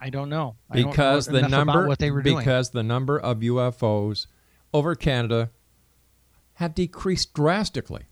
[0.00, 2.38] I don't know I don't know because the number what they were doing.
[2.38, 4.26] because the number of UFOs
[4.72, 5.50] over Canada
[6.54, 8.04] have decreased drastically.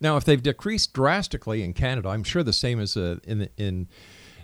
[0.00, 3.88] Now, if they've decreased drastically in Canada, I'm sure the same as uh, in in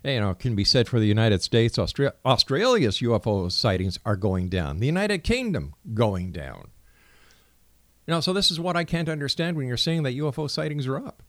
[0.05, 1.79] you know can be said for the United States.
[1.79, 4.79] Austra- Australia's UFO sightings are going down.
[4.79, 6.71] The United Kingdom going down.
[8.07, 10.87] You know, so this is what I can't understand when you're saying that UFO sightings
[10.87, 11.23] are up.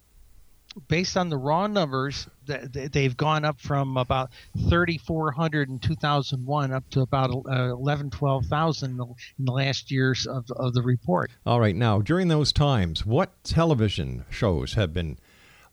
[0.88, 4.30] Based on the raw numbers, th- th- they've gone up from about
[4.68, 9.04] 3,400 in 2001 up to about uh, 11, 12,000 in the-
[9.38, 11.30] in the last years of, of the report.
[11.44, 11.74] All right.
[11.74, 15.18] Now, during those times, what television shows have been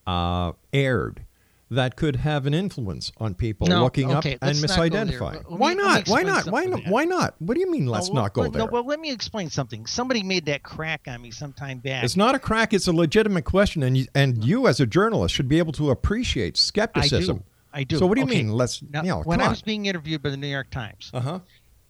[0.07, 1.25] uh, aired
[1.69, 5.03] that could have an influence on people No, looking okay, up and let's not go
[5.05, 5.19] there.
[5.19, 5.43] misidentifying?
[5.49, 6.07] Why me not?
[6.07, 6.45] Why not?
[6.47, 6.87] Why not?
[6.87, 7.35] Why not?
[7.39, 7.87] What do you mean?
[7.87, 8.59] Let's Oh, not go well, there.
[8.59, 9.85] No, well, let me explain something.
[9.85, 12.03] Somebody made that crack on me some time back.
[12.03, 12.73] it's not a crack.
[12.73, 15.89] It's a legitimate question, and you, and you as a journalist should be able to
[15.91, 17.37] appreciate skepticism.
[17.37, 17.43] I do.
[17.73, 17.97] I do.
[17.97, 18.37] So what do you Okay.
[18.43, 18.53] mean?
[18.53, 19.49] Let's Now, you know, when I on.
[19.51, 21.39] was being interviewed by the New York Times, Uh huh.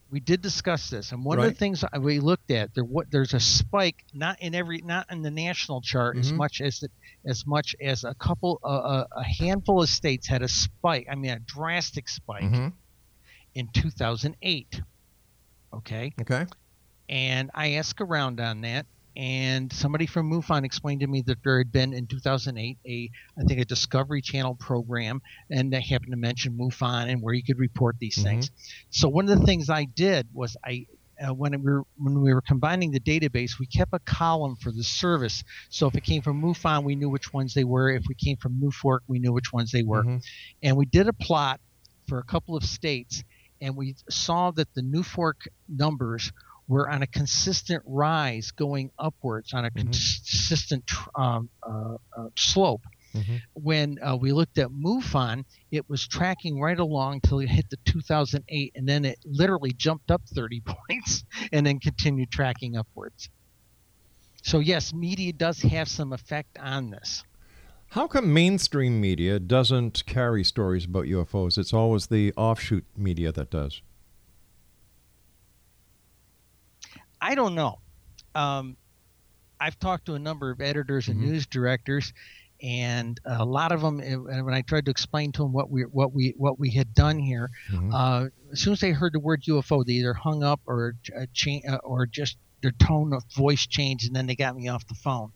[0.09, 3.33] We did discuss this, and one of the things we looked at there, what there's
[3.33, 6.37] a spike, not in every, not in the national chart as Mhm.
[6.37, 6.89] much as the,
[7.25, 11.07] as much as a couple, uh, a, a handful of states had a spike.
[11.11, 12.73] I mean, a drastic spike Mhm.
[13.55, 14.81] in 2008.
[15.73, 16.45] Okay, Okay.
[17.09, 18.85] and I asked around on that,
[19.17, 23.43] and somebody from MUFON explained to me that there had been in 2008 a, I
[23.45, 27.57] think, a Discovery Channel program, and they happened to mention MUFON and where you could
[27.57, 28.23] report these Mhm.
[28.23, 28.51] things.
[28.91, 30.85] So one of the things I did was I.
[31.19, 34.71] Uh, when we were when we were combining the database, we kept a column for
[34.71, 35.43] the service.
[35.69, 37.89] So if it came from MUFON, we knew which ones they were.
[37.89, 40.03] If we came from NUFORC, we knew which ones they were.
[40.03, 40.23] Mhm.
[40.61, 41.59] And we did a plot
[42.07, 43.23] for a couple of states,
[43.59, 46.31] and we saw that the NUFORC numbers
[46.67, 49.75] were on a consistent rise, going upwards on a Mhm.
[49.75, 50.83] consistent
[51.15, 52.81] um, uh, uh, slope.
[53.13, 53.41] Mhm.
[53.53, 57.77] When uh, we looked at MUFON, it was tracking right along till it hit the
[57.85, 63.29] 2008, and then it literally jumped up 30 points and then continued tracking upwards.
[64.43, 67.23] So yes, media does have some effect on this.
[67.91, 71.57] How come mainstream media doesn't carry stories about UFOs?
[71.57, 73.81] It's always the offshoot media that does.
[77.21, 77.79] I don't know.
[78.35, 78.77] Um,
[79.59, 81.23] I've talked to a number of editors and Mhm.
[81.29, 82.13] news directors,
[82.61, 83.99] and a lot of them.
[83.99, 86.93] And when I tried to explain to them what we what we what we had
[86.93, 87.93] done here, Mhm.
[87.93, 91.25] uh, as soon as they heard the word UFO, they either hung up or uh,
[91.33, 94.85] cha- uh, or just their tone of voice changed, and then they got me off
[94.87, 95.31] the phone.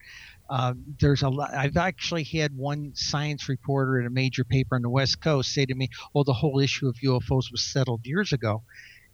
[0.50, 1.54] Uh, there's a lot.
[1.54, 5.66] I've actually had one science reporter at a major paper on the West Coast say
[5.66, 8.64] to me, "Oh, the whole issue of UFOs was settled years ago."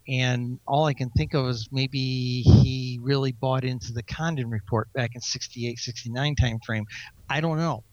[0.08, 4.92] And all I can think of is maybe he really bought into the Condon report
[4.94, 6.84] back in 68, 69 timeframe.
[7.30, 7.84] I don't know.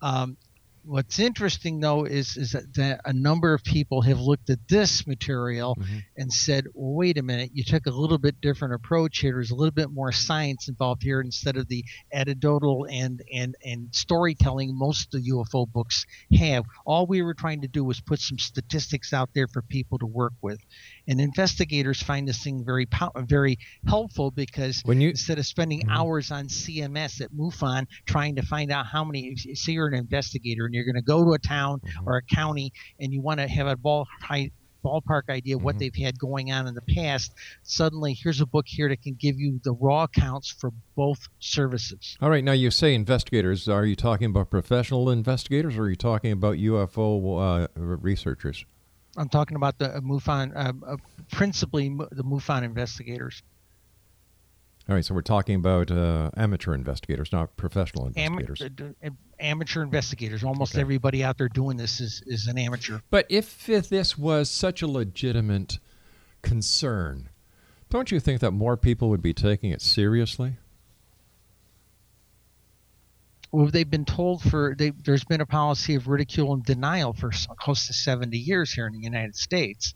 [0.00, 0.36] Um,
[0.84, 5.06] what's interesting though is is that, that, a number of people have looked at this
[5.06, 5.98] material mm-hmm.
[6.16, 9.32] and said, well, "Wait a minute, you took a little bit different approach here.
[9.32, 13.88] There's a little bit more science involved here instead of the anecdotal and and and
[13.92, 16.06] storytelling most of the UFO books
[16.38, 16.64] have.
[16.84, 20.06] All we were trying to do was put some statistics out there for people to
[20.06, 20.60] work with,
[21.08, 22.86] and investigators find this thing very
[23.26, 25.96] very helpful because when you, instead of spending mm-hmm.
[25.96, 30.68] hours on CMS at MUFON trying to find out how many, say you're an investigator
[30.74, 32.08] you're going to go to a town mm-hmm.
[32.08, 34.50] or a county and you want to have a ball high,
[34.84, 35.78] ballpark idea what mm-hmm.
[35.80, 37.32] they've had going on in the past.
[37.62, 42.16] Suddenly, here's a book here that can give you the raw accounts for both services.
[42.20, 43.68] All right, now you say investigators.
[43.68, 48.64] Are you talking about professional investigators, or are you talking about UFO uh, researchers?
[49.16, 50.96] I'm talking about the MUFON, uh, uh,
[51.30, 53.42] principally the MUFON investigators.
[54.86, 58.62] All right, so we're talking about uh, amateur investigators, not professional investigators.
[59.02, 60.44] Am- amateur investigators.
[60.44, 60.82] Almost okay.
[60.82, 62.98] everybody out there doing this is, is an amateur.
[63.08, 65.78] But if, if this was such a legitimate
[66.42, 67.30] concern,
[67.88, 70.58] don't you think that more people would be taking it seriously?
[73.54, 77.30] well, they've been told for they, there's been a policy of ridicule and denial for
[77.60, 79.94] close to 70 years here in the United States.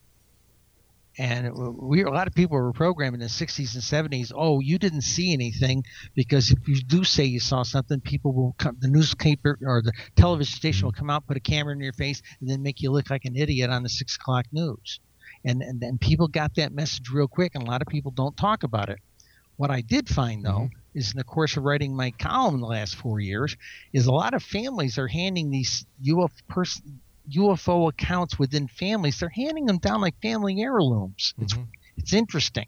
[1.18, 4.32] And we a lot of people were programmed in the 60s and 70s.
[4.34, 8.54] Oh, you didn't see anything because if you do say you saw something, people will
[8.58, 8.76] come.
[8.78, 12.22] The newspaper or the television station will come out, put a camera in your face,
[12.40, 15.00] and then make you look like an idiot on the six o'clock news.
[15.44, 18.36] And and then people got that message real quick, and a lot of people don't
[18.36, 18.98] talk about it.
[19.56, 22.66] What I did find though mm-hmm is in the course of writing my column the
[22.66, 23.56] last four years
[23.92, 26.82] is a lot of families are handing these UFO, pers-
[27.30, 29.20] UFO accounts within families.
[29.20, 31.34] They're handing them down like family heirlooms.
[31.34, 31.42] Mm-hmm.
[31.44, 31.54] It's
[31.96, 32.66] it's interesting.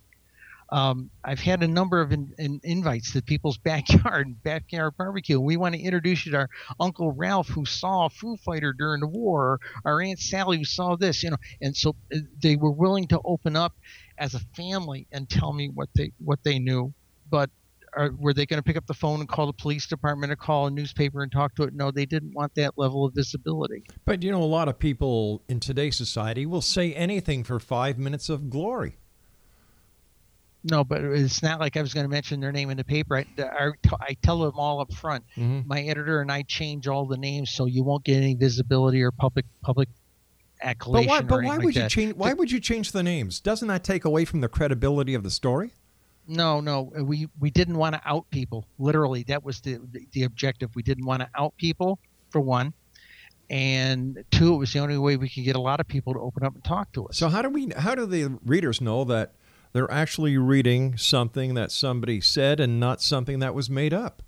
[0.73, 5.40] Um, I've had a number of in, in invites to people's backyard, backyard barbecue.
[5.40, 9.01] We want to introduce you to our Uncle Ralph who saw a Foo Fighter during
[9.01, 11.37] the war, our Aunt Sally who saw this, you know.
[11.61, 13.75] And so uh, they were willing to open up
[14.16, 16.92] as a family and tell me what they what they knew.
[17.29, 17.51] But
[17.94, 20.37] are, were they going to pick up the phone and call the police department or
[20.37, 21.74] call a newspaper and talk to it?
[21.74, 23.85] No, they didn't want that level of visibility.
[24.05, 27.98] But you know, a lot of people in today's society will say anything for five
[27.98, 28.96] minutes of glory.
[30.62, 33.16] No, but it's not like I was going to mention their name in the paper.
[33.16, 35.24] I, I, I tell them all up front.
[35.37, 35.66] Mm-hmm.
[35.66, 39.11] My editor and I change all the names so you won't get any visibility or
[39.11, 39.88] public public
[40.62, 41.09] accolation.
[41.09, 41.90] But why, but why would like you that.
[41.90, 42.14] change?
[42.14, 43.40] Why would you change the names?
[43.40, 45.72] Doesn't that take away from the credibility of the story?
[46.31, 48.64] No, no, uh, we we didn't want to out people.
[48.79, 49.81] Literally, that was the
[50.12, 50.71] the objective.
[50.77, 51.99] We didn't want to out people
[52.31, 52.73] for one,
[53.51, 56.21] and two, it was the only way we could get a lot of people to
[56.21, 57.19] open up and talk to us.
[57.19, 57.73] So how do we?
[57.77, 59.35] How do the readers know that
[59.73, 64.23] they're actually reading something that somebody said and not something that was made up?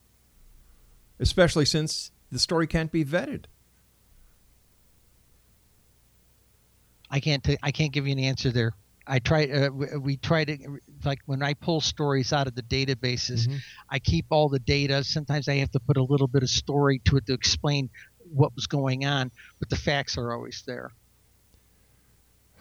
[1.20, 3.44] Especially since the story can't be vetted.
[7.08, 7.44] I can't.
[7.44, 8.74] T- I can't give you an answer there.
[9.06, 9.46] I try.
[9.46, 13.56] Uh, we try to like when I pull stories out of the databases, mm-hmm.
[13.90, 15.02] I keep all the data.
[15.04, 17.90] Sometimes I have to put a little bit of story to it to explain
[18.32, 20.92] what was going on, but the facts are always there.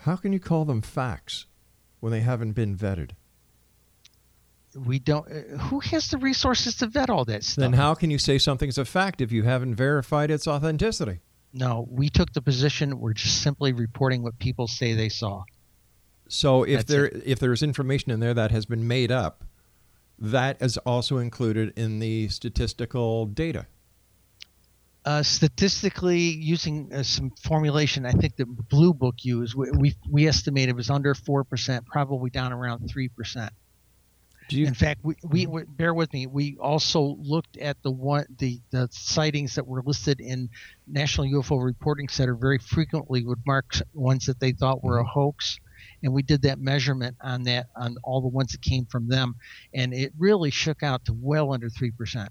[0.00, 1.46] How can you call them facts
[2.00, 3.10] when they haven't been vetted?
[4.74, 5.26] We don't.
[5.30, 7.62] Uh, who has the resources to vet all that stuff?
[7.62, 11.20] Then how can you say something's a fact if you haven't verified its authenticity?
[11.52, 15.44] No, we took the position we're just simply reporting what people say they saw.
[16.32, 17.22] So if That's there it.
[17.26, 19.44] if there's information in there that has been made up,
[20.18, 23.66] that is also included in the statistical data.
[25.04, 30.26] Uh, statistically, using uh, some formulation, I think the Blue Book used, we, we, we
[30.28, 33.52] estimate it was under four percent, probably down around three percent.
[34.48, 36.26] You- In fact, we, we, we, bear with me.
[36.26, 40.48] We also looked at the one the, the sightings that were listed in
[40.86, 45.58] National UFO Reporting Center very frequently would mark ones that they thought were a hoax
[46.02, 49.36] and we did that measurement on that on all the ones that came from them,
[49.74, 52.30] and it really shook out to well under three percent.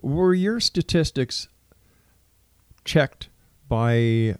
[0.00, 1.48] Were your statistics
[2.84, 3.28] checked
[3.68, 3.94] by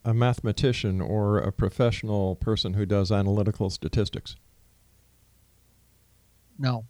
[0.04, 4.36] a mathematician or a professional person who does analytical statistics?
[6.58, 6.84] No.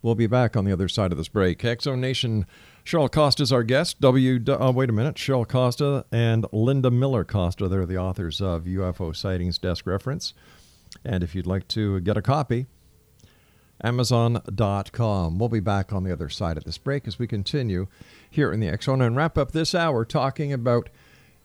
[0.00, 1.64] We'll be back on the other side of this break.
[1.64, 2.46] X Zone Nation
[2.88, 4.00] Cheryl Costa is our guest.
[4.00, 4.42] W.
[4.48, 5.16] Uh, wait a minute.
[5.16, 7.68] Cheryl Costa and Linda Miller Costa.
[7.68, 10.32] They're the authors of UFO Sightings Desk Reference.
[11.04, 12.64] And if you'd like to get a copy,
[13.84, 15.38] Amazon.com.
[15.38, 17.88] We'll be back on the other side of this break as we continue
[18.30, 20.88] here in the Zone and wrap up this hour talking about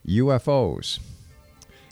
[0.08, 1.00] UFOs.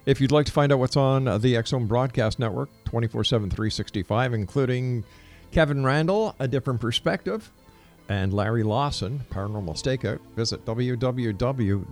[0.05, 4.33] If you'd like to find out what's on the Zone Broadcast Network 24 7 365,
[4.33, 5.03] including
[5.51, 7.51] Kevin Randle, A Different Perspective,
[8.09, 11.91] and Larry Lawson, Paranormal Stakeout, visit www.xzbn.net.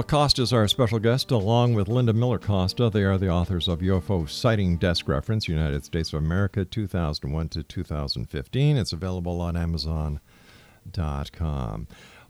[0.00, 2.88] Cheryl Costa is our special guest, along with Linda Miller Costa.
[2.88, 7.62] They are the authors of UFO Sighting Desk Reference, United States of America, 2001 to
[7.62, 8.78] 2015.
[8.78, 10.18] It's available on Amazon.com.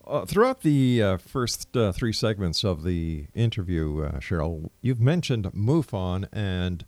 [0.04, 5.44] Uh, throughout the uh, first uh, three segments of the interview, uh, Cheryl, you've mentioned
[5.54, 6.84] MUFON and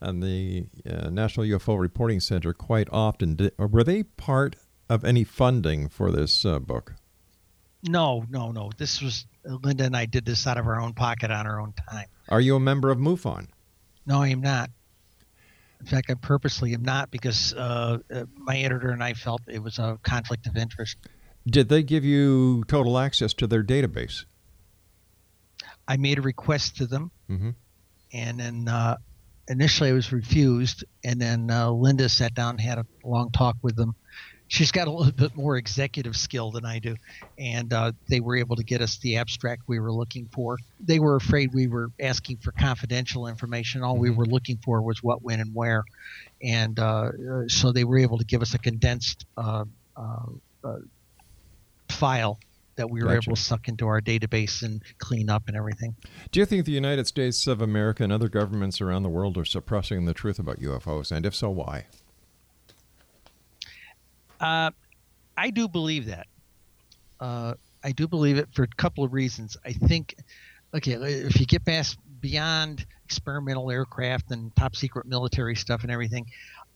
[0.00, 3.34] and the uh, National UFO Reporting Center quite often.
[3.34, 4.56] Did, were they part
[4.88, 6.94] of any funding for this uh, book?
[7.82, 8.70] No, no, no.
[8.78, 11.72] This was Linda and I did this out of our own pocket on our own
[11.90, 12.06] time.
[12.28, 13.48] Are you a member of MUFON?
[14.06, 14.70] No, I am not.
[15.80, 19.62] In fact, I purposely am not because uh, uh, my editor and I felt it
[19.62, 20.96] was a conflict of interest.
[21.44, 24.24] Did they give you total access to their database?
[25.88, 27.50] I made a request to them, mm-hmm.
[28.12, 28.96] and then uh,
[29.48, 30.84] initially I was refused.
[31.02, 33.96] And then uh, Linda sat down and had a long talk with them,
[34.52, 36.94] she's got a little bit more executive skill than I do,
[37.38, 40.58] and uh, they were able to get us the abstract we were looking for.
[40.78, 43.82] They were afraid we were asking for confidential information.
[43.82, 44.16] All we Mhm.
[44.16, 45.82] were looking for was what, when, and where,
[46.42, 49.64] and uh, uh, so they were able to give us a condensed uh,
[49.96, 50.26] uh,
[50.64, 50.76] uh,
[51.90, 52.38] file
[52.76, 53.28] that we were Gotcha.
[53.30, 55.94] able to suck into our database and clean up and everything.
[56.30, 59.44] Do you think the United States of America and other governments around the world are
[59.44, 61.10] suppressing the truth about UFOs?
[61.10, 61.86] And if so, why?
[64.42, 64.72] Uh,
[65.36, 66.26] I do believe that.
[67.20, 69.56] Uh, I do believe it for a couple of reasons.
[69.64, 70.16] I think,
[70.74, 76.26] okay, if you get past beyond experimental aircraft and top secret military stuff and everything,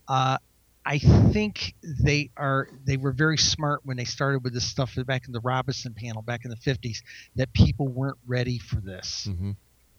[0.08, 0.38] uh,
[0.84, 5.26] I think they are they were very smart when they started with this stuff back
[5.26, 6.98] in the Robertson panel back in the 50s
[7.34, 9.26] that people weren't ready for this.
[9.28, 9.52] Mm-hmm.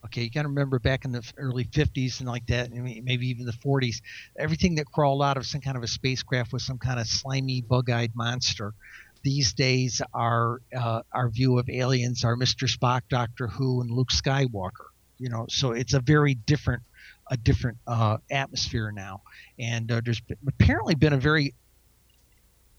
[0.07, 3.45] Okay, you got to remember back in the early 50s and like that, maybe even
[3.45, 3.97] the 40s,
[4.39, 7.59] everything that crawled out of some kind of a spacecraft was some kind of slimy,
[7.59, 8.73] bug-eyed monster.
[9.23, 12.73] These days, our uh, our view of aliens are Mr.
[12.73, 14.91] Spock, Doctor Who, and Luke Skywalker.
[15.17, 16.83] You know, so it's a very different
[17.29, 19.23] a different uh, atmosphere now,
[19.59, 21.53] and uh, there's been, apparently been a very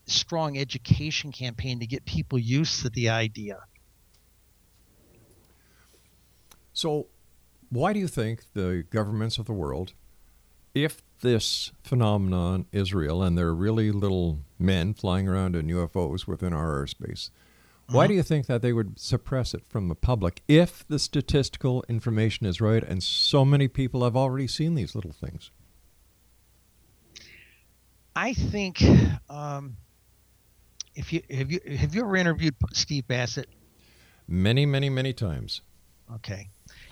[0.07, 3.59] strong education campaign to get people used to the idea.
[6.73, 7.09] So,
[7.71, 9.93] why do you think the governments of the world,
[10.75, 16.27] if this phenomenon is real and there are really little men flying around in UFOs
[16.27, 17.31] within our airspace,
[17.91, 21.85] why do you think that they would suppress it from the public if the statistical
[21.89, 25.51] information is right and so many people have already seen these little things?
[28.15, 28.83] I think
[29.31, 29.77] um,
[30.95, 33.49] if you have you have you ever interviewed Steve Bassett?
[34.27, 35.63] Many, many, many times.
[36.17, 36.49] Okay,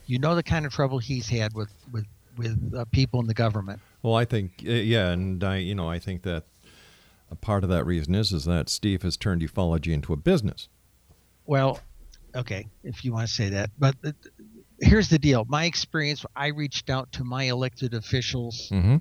[0.06, 2.04] you know the kind of trouble he's had with with
[2.36, 3.80] with uh, people in the government.
[4.02, 6.44] Well, I think uh, yeah, and I you know I think that
[7.30, 10.68] a part of that reason is is that Steve has turned ufology into a business.
[11.46, 11.80] Well,
[12.34, 14.12] okay, if you want to say that, but uh,
[14.80, 15.44] here's the deal.
[15.48, 18.96] My experience: I reached out to my elected officials, Mm-hmm.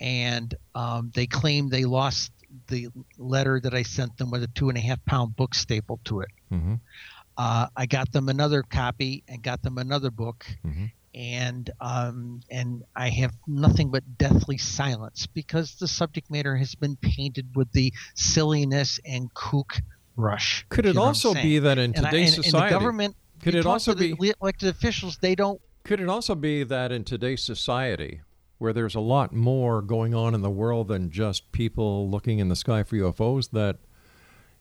[0.00, 2.32] and um, they claimed they lost
[2.68, 6.00] the letter that I sent them with a two and a half pound book stapled
[6.06, 6.28] to it.
[6.52, 6.74] Mm-hmm.
[7.38, 10.90] Uh, I got them another copy and got them another book, Mhm.
[11.14, 16.96] and um, and I have nothing but deathly silence because the subject matter has been
[16.96, 19.80] painted with the silliness and kook
[20.16, 20.64] brush.
[20.70, 22.44] Could it you know what I'm also be that in And I- today's and- and
[22.46, 23.16] society, the government?
[23.42, 25.18] could it also be elected officials?
[25.18, 25.60] They don't.
[25.84, 28.22] could it also be that in today's society,
[28.58, 32.48] where there's a lot more going on in the world than just people looking in
[32.48, 33.76] the sky for UFOs, that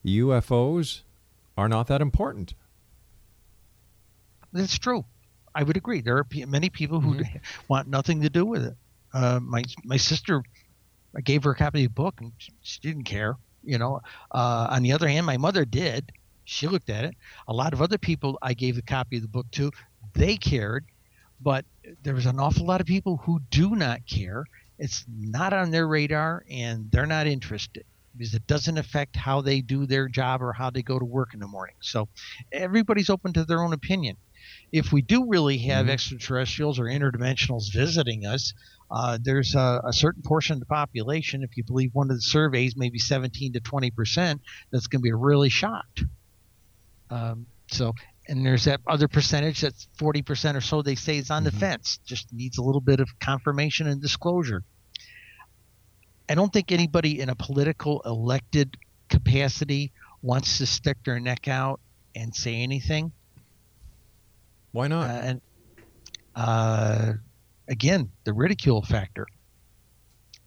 [0.04, 1.02] UFOs
[1.58, 2.54] are not that important?
[4.56, 5.06] That's true.
[5.56, 6.02] I would agree.
[6.02, 7.38] There are many people who Mm-hmm.
[7.70, 8.76] want nothing to do with it.
[9.14, 10.44] Uh, my my sister,
[11.18, 13.38] I gave her a copy of the book and she, didn't care.
[13.64, 14.02] You know.
[14.32, 16.12] Uh, on the other hand, my mother did.
[16.46, 17.16] She looked at it.
[17.48, 19.72] A lot of other people I gave a copy of the book to
[20.16, 20.86] they cared,
[21.42, 21.66] but
[22.04, 24.46] there was an awful lot of people who do not care.
[24.80, 27.86] It's not on their radar and they're not interested
[28.18, 31.34] because it doesn't affect how they do their job or how they go to work
[31.34, 31.76] in the morning.
[31.82, 32.10] So
[32.52, 34.18] everybody's open to their own opinion.
[34.78, 35.94] If we do really have Mm-hmm.
[35.94, 38.54] extraterrestrials or interdimensionals visiting us,
[38.92, 42.22] uh, there's a, a certain portion of the population, if you believe one of the
[42.22, 46.04] surveys, maybe 17 to 20 percent, that's going to be really shocked.
[47.10, 47.94] Um, so,
[48.28, 51.52] and there's that other percentage that's 40 percent or so they say is on the
[51.52, 54.64] fence, just needs a little bit of confirmation and disclosure.
[56.28, 58.76] I don't think anybody in a political elected
[59.10, 61.80] capacity wants to stick their neck out
[62.16, 63.14] and say anything.
[64.76, 65.10] Why not?
[65.10, 65.42] Uh, and
[66.36, 67.14] uh,
[67.70, 69.26] again, the ridicule factor.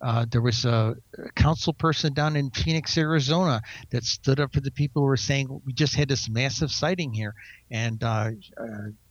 [0.02, 0.94] Uh, there was a,
[1.34, 5.62] council person down in Phoenix, Arizona, that stood up for the people who were saying
[5.64, 7.34] we just had this massive sighting here,
[7.70, 8.66] and uh, uh,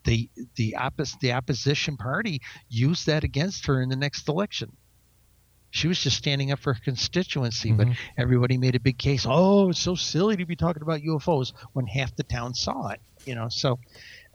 [0.05, 2.39] the the oppos- the opposition party
[2.70, 4.72] used that against her in the next election.
[5.72, 7.88] She was just standing up for her constituency, but
[8.18, 9.26] everybody made a big case.
[9.28, 13.01] Oh, it's so silly to be talking about UFOs when half the town saw it.
[13.26, 13.78] You know, so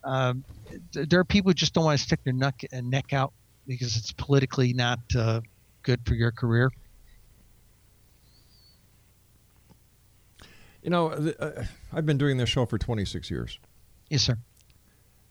[0.04, 0.44] um,
[0.92, 3.32] th- there are people who just don't want to stick their neck, uh, neck out
[3.66, 5.40] because it's politically not uh,
[5.82, 6.70] good for your career.
[10.82, 13.58] You know, th- uh, I've been doing this show for 26 years.
[14.10, 14.36] Yes, sir.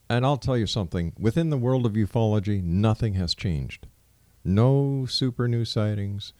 [0.10, 1.14] And I'll tell you something.
[1.20, 3.88] Within the world of ufology, nothing has changed.
[4.44, 6.34] No super new sightings.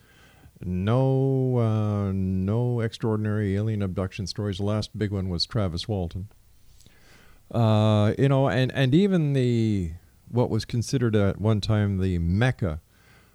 [0.64, 4.58] No, uh, no extraordinary alien abduction stories.
[4.58, 6.30] The last big one was Travis Walton.
[7.52, 9.92] Uh, you know, and and even the
[10.30, 12.80] what was considered at one time the mecca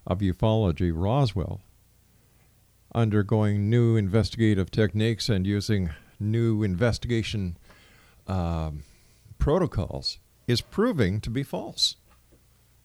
[0.06, 1.60] of ufology, Roswell,
[2.94, 7.58] undergoing new investigative techniques and using new investigation
[8.26, 8.84] um,
[9.38, 11.96] protocols, is proving to be false.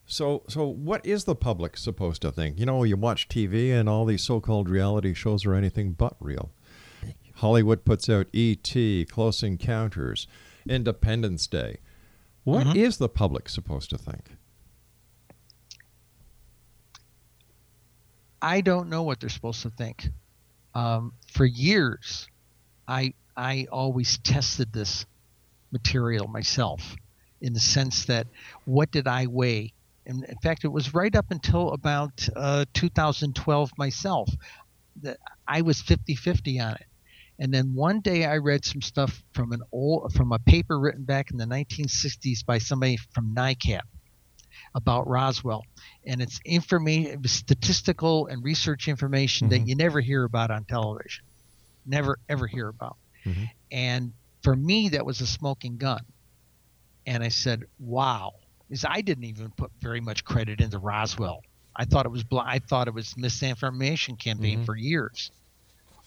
[0.06, 2.60] So, so what is the public supposed to think?
[2.60, 6.52] You know, you watch TV and all these so-called reality shows are anything but real.
[7.36, 10.28] Hollywood puts out E.T., Close Encounters,
[10.68, 11.78] Independence Day.
[12.44, 14.32] What is the public supposed to think?
[18.42, 20.10] I don't know what they're supposed to think.
[20.74, 22.28] Um, for years,
[22.88, 25.06] I I always tested this
[25.72, 26.96] material myself,
[27.40, 28.28] in the sense that
[28.66, 29.74] what did I weigh?
[30.06, 34.30] And in fact, it was right up until about uh, 2012 myself
[35.04, 36.86] that I was 50-50 on it.
[37.42, 41.06] And then one day I read some stuff from an old from a paper written
[41.06, 43.82] back in the 1960s by somebody from NICAP
[44.76, 45.66] about Roswell,
[46.06, 49.70] and it's information, statistical and research information that mm-hmm.
[49.70, 51.26] you never hear about on television,
[51.84, 52.98] never ever hear about.
[53.26, 53.46] Mm-hmm.
[53.72, 54.14] And
[54.44, 56.02] for me, that was a smoking gun.
[57.08, 58.34] And I said, "Wow,"
[58.70, 61.42] because I didn't even put very much credit into Roswell.
[61.76, 64.66] I thought it was bl- I thought it was misinformation campaign mm-hmm.
[64.66, 65.32] for years.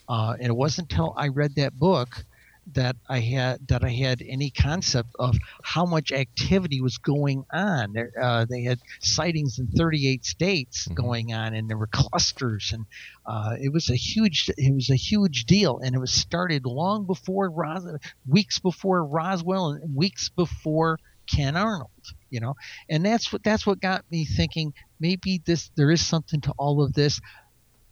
[0.09, 2.25] Uh, and it wasn't until I read that book
[2.73, 7.93] that I had that I had any concept of how much activity was going on.
[7.93, 12.87] There, uh, they had sightings in 38 states going on, and there were clusters, and
[13.27, 15.79] uh, it was a huge it was a huge deal.
[15.79, 20.99] And it was started long before Ros- weeks before Roswell, and weeks before
[21.31, 21.91] Ken Arnold.
[22.31, 22.55] You know,
[22.89, 24.73] and that's what that's what got me thinking.
[25.01, 27.21] Maybe this there is something to all of this.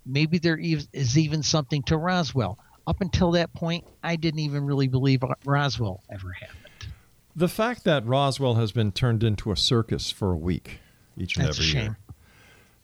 [0.05, 2.59] Maybe there is even something to Roswell.
[2.87, 6.93] Up until that point, I didn't even really believe Roswell ever happened.
[7.37, 10.81] The fact that Roswell has been turned into a circus for a week
[11.17, 11.99] each and That's every year,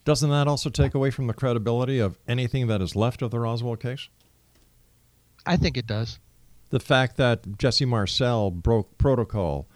[0.04, 3.40] doesn't that also take away from the credibility of anything that is left of the
[3.40, 4.08] Roswell case?
[5.44, 6.18] I think it does.
[6.70, 9.66] The fact that Jesse Marcel broke protocol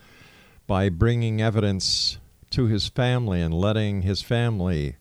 [0.67, 2.19] by bringing evidence
[2.51, 4.97] to his family and letting his family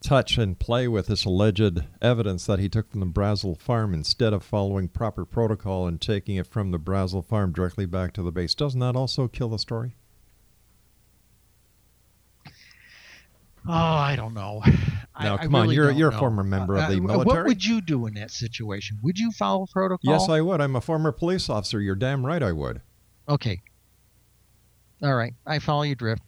[0.00, 4.32] touch and play with this alleged evidence that he took from the Brazel farm instead
[4.32, 8.32] of following proper protocol and taking it from the Brazel farm directly back to the
[8.32, 8.54] base.
[8.54, 9.96] Doesn't that also kill the story?
[13.66, 14.60] Oh, I don't know.
[14.64, 17.24] I- Now, I come on, really you're- you're a former member of the Uh, military.
[17.42, 18.98] What would you do in that situation?
[19.02, 19.98] Would you follow protocol?
[20.12, 20.60] Yes, I would.
[20.60, 21.80] I'm a former police officer.
[21.80, 22.80] You're damn right I would.
[23.28, 23.60] Okay.
[25.02, 26.22] All right, I follow your drift.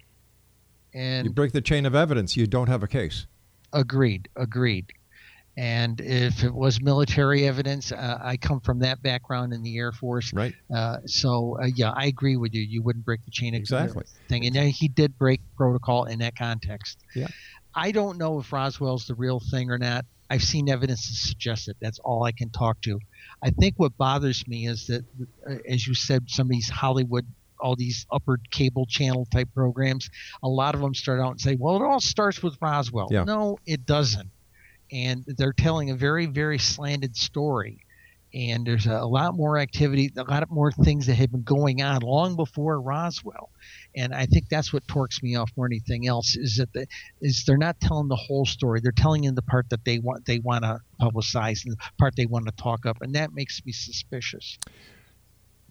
[0.92, 3.26] And You break the chain of evidence, you don't have a case.
[3.72, 4.28] Agreed.
[4.36, 4.92] Agreed.
[5.56, 9.92] And if it was military evidence, uh, I come from that background in the Air
[9.92, 10.32] Force.
[10.32, 10.54] Right.
[10.74, 12.62] Uh, so uh, yeah, I agree with you.
[12.62, 14.04] You wouldn't break the chain of Exactly.
[14.28, 16.98] thing, and uh, he did break protocol in that context.
[17.14, 17.26] Yeah.
[17.74, 20.04] I don't know if Roswell's the real thing or not.
[20.30, 21.76] I've seen evidence to suggest it.
[21.80, 22.98] That's all I can talk to.
[23.42, 25.04] I think what bothers me is that,
[25.48, 27.26] uh, as you said, some of these Hollywood
[27.60, 30.08] all these upper cable channel type programs,
[30.42, 33.24] a lot of them start out and say, "Well, it all starts with Roswell." Yeah.
[33.24, 34.30] No, it doesn't.
[34.92, 37.84] And they're telling a very, very slanted story.
[38.32, 41.82] And there's a, a lot more activity, a lot more things that have been going
[41.82, 43.50] on long before Roswell.
[43.96, 46.86] And I think that's what torques me off more than anything else is that the,
[47.20, 48.80] is they're not telling the whole story.
[48.80, 52.14] They're telling you the part that they want they want to publicize and the part
[52.16, 54.58] they want to talk up, and that makes me suspicious.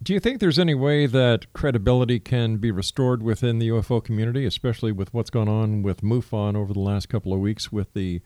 [0.02, 4.46] Do you think there's any way that credibility can be restored within the UFO community,
[4.46, 8.22] especially with what's gone on with MUFON over the last couple of weeks with the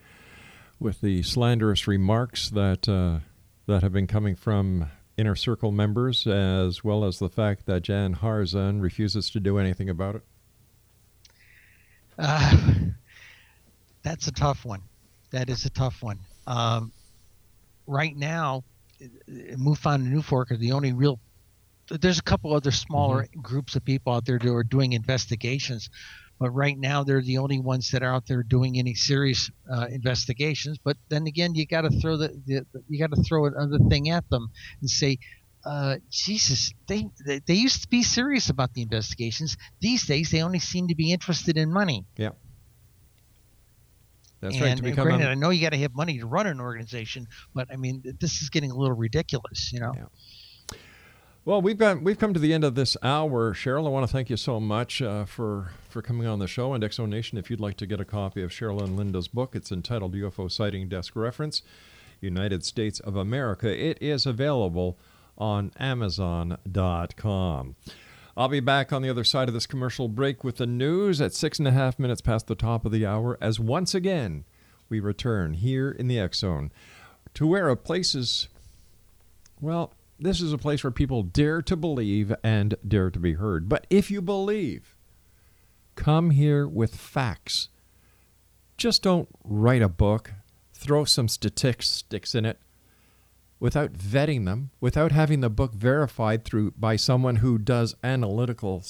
[0.78, 3.20] with the slanderous remarks that uh,
[3.66, 8.16] that have been coming from inner circle members, as well as the fact that Jan
[8.16, 10.22] Harzan refuses to do anything about it?
[12.16, 12.56] Uh,
[14.02, 14.82] that's a tough one.
[15.32, 16.20] That is a tough one.
[16.46, 16.92] Um,
[17.88, 18.62] right now,
[19.28, 21.18] MUFON and NUFORC are the only real.
[21.91, 25.91] There's a couple other smaller groups of people out there that are doing investigations,
[26.39, 29.87] but right now they're the only ones that are out there doing any serious uh,
[29.91, 30.78] investigations.
[30.82, 34.09] But then again, you got to throw the, the you got to throw another thing
[34.11, 34.49] at them
[34.80, 35.18] and say,
[35.64, 39.57] uh, Jesus, they, they they used to be serious about the investigations.
[39.80, 42.05] These days, they only seem to be interested in money.
[42.16, 42.30] Yeah.
[44.41, 44.68] That's and, right.
[44.68, 46.61] To and become granted, a- I know you got to have money to run an
[46.61, 49.93] organization, but I mean, this is getting a little ridiculous, you know.
[49.97, 50.05] Yeah.
[51.47, 53.86] Well, we've got we've come to the end of this hour, Cheryl.
[53.86, 56.72] I want to thank you so much uh, for for coming on the show.
[56.72, 59.28] And X Zone Nation, if you'd like to get a copy of Cheryl and Linda's
[59.28, 61.61] book, it's entitled UFO Sighting Desk Reference,
[62.22, 63.68] United States of America.
[63.68, 64.99] It is available
[65.36, 67.76] on Amazon.com.
[68.38, 71.34] I'll be back on the other side of this commercial break with the news at
[71.34, 73.36] six and a half minutes past the top of the hour.
[73.42, 74.47] As once again
[74.88, 76.72] we return here in the X Zone
[77.34, 78.49] to where a place is
[79.61, 83.68] well, this is a place where people dare to believe and dare to be heard.
[83.68, 84.96] But if you believe,
[85.96, 87.68] come here with facts.
[88.76, 90.32] Just don't write a book,
[90.72, 92.58] throw some statistics in it
[93.60, 98.84] without vetting them, without having the book verified through by someone who does analytical,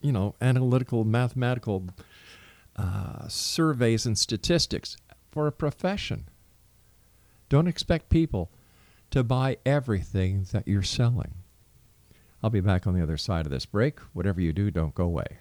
[0.00, 1.88] you know, analytical mathematical
[2.76, 4.96] uh, surveys and statistics
[5.30, 6.28] for a profession.
[7.48, 8.50] Don't expect people
[9.10, 11.34] to buy everything that you're selling.
[12.42, 14.00] I'll be back on the other side of this break.
[14.12, 15.38] Whatever you do, don't go away.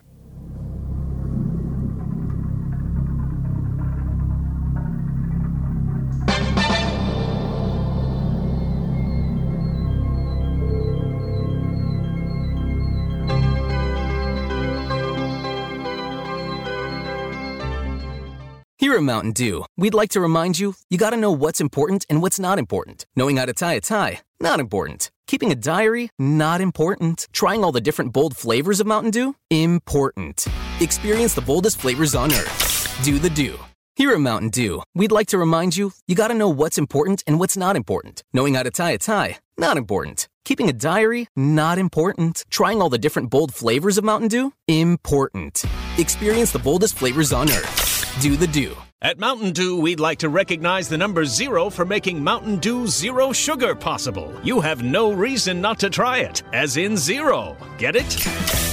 [19.02, 22.58] Mountain Dew, we'd like to remind you you gotta know what's important and what's not
[22.60, 23.06] important.
[23.16, 25.12] Knowing how to tie a tie, not important.
[25.28, 27.28] Keeping a diary, not important.
[27.32, 30.46] Trying all the different bold flavors of Mountain Dew, important.
[30.80, 33.00] Experience the boldest flavors on earth.
[33.04, 33.60] Do the Dew.
[33.96, 37.40] Here at Mountain Dew, we'd like to remind you you gotta know what's important and
[37.40, 38.24] what's not important.
[38.34, 40.28] Knowing how to tie a tie, not important.
[40.50, 42.44] Keeping a diary, not important.
[42.50, 45.64] Trying all the different bold flavors of Mountain Dew, important.
[46.00, 48.18] Experience the boldest flavors on earth.
[48.20, 48.76] Do the Dew.
[49.00, 53.32] At Mountain Dew, we'd like to recognize the number zero for making Mountain Dew Zero
[53.32, 54.34] Sugar possible.
[54.44, 57.56] You have no reason not to try it, as in zero.
[57.78, 58.18] Get it?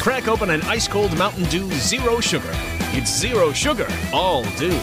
[0.00, 2.52] Crack open an ice cold Mountain Dew Zero Sugar.
[2.96, 4.80] It's zero sugar, all dew.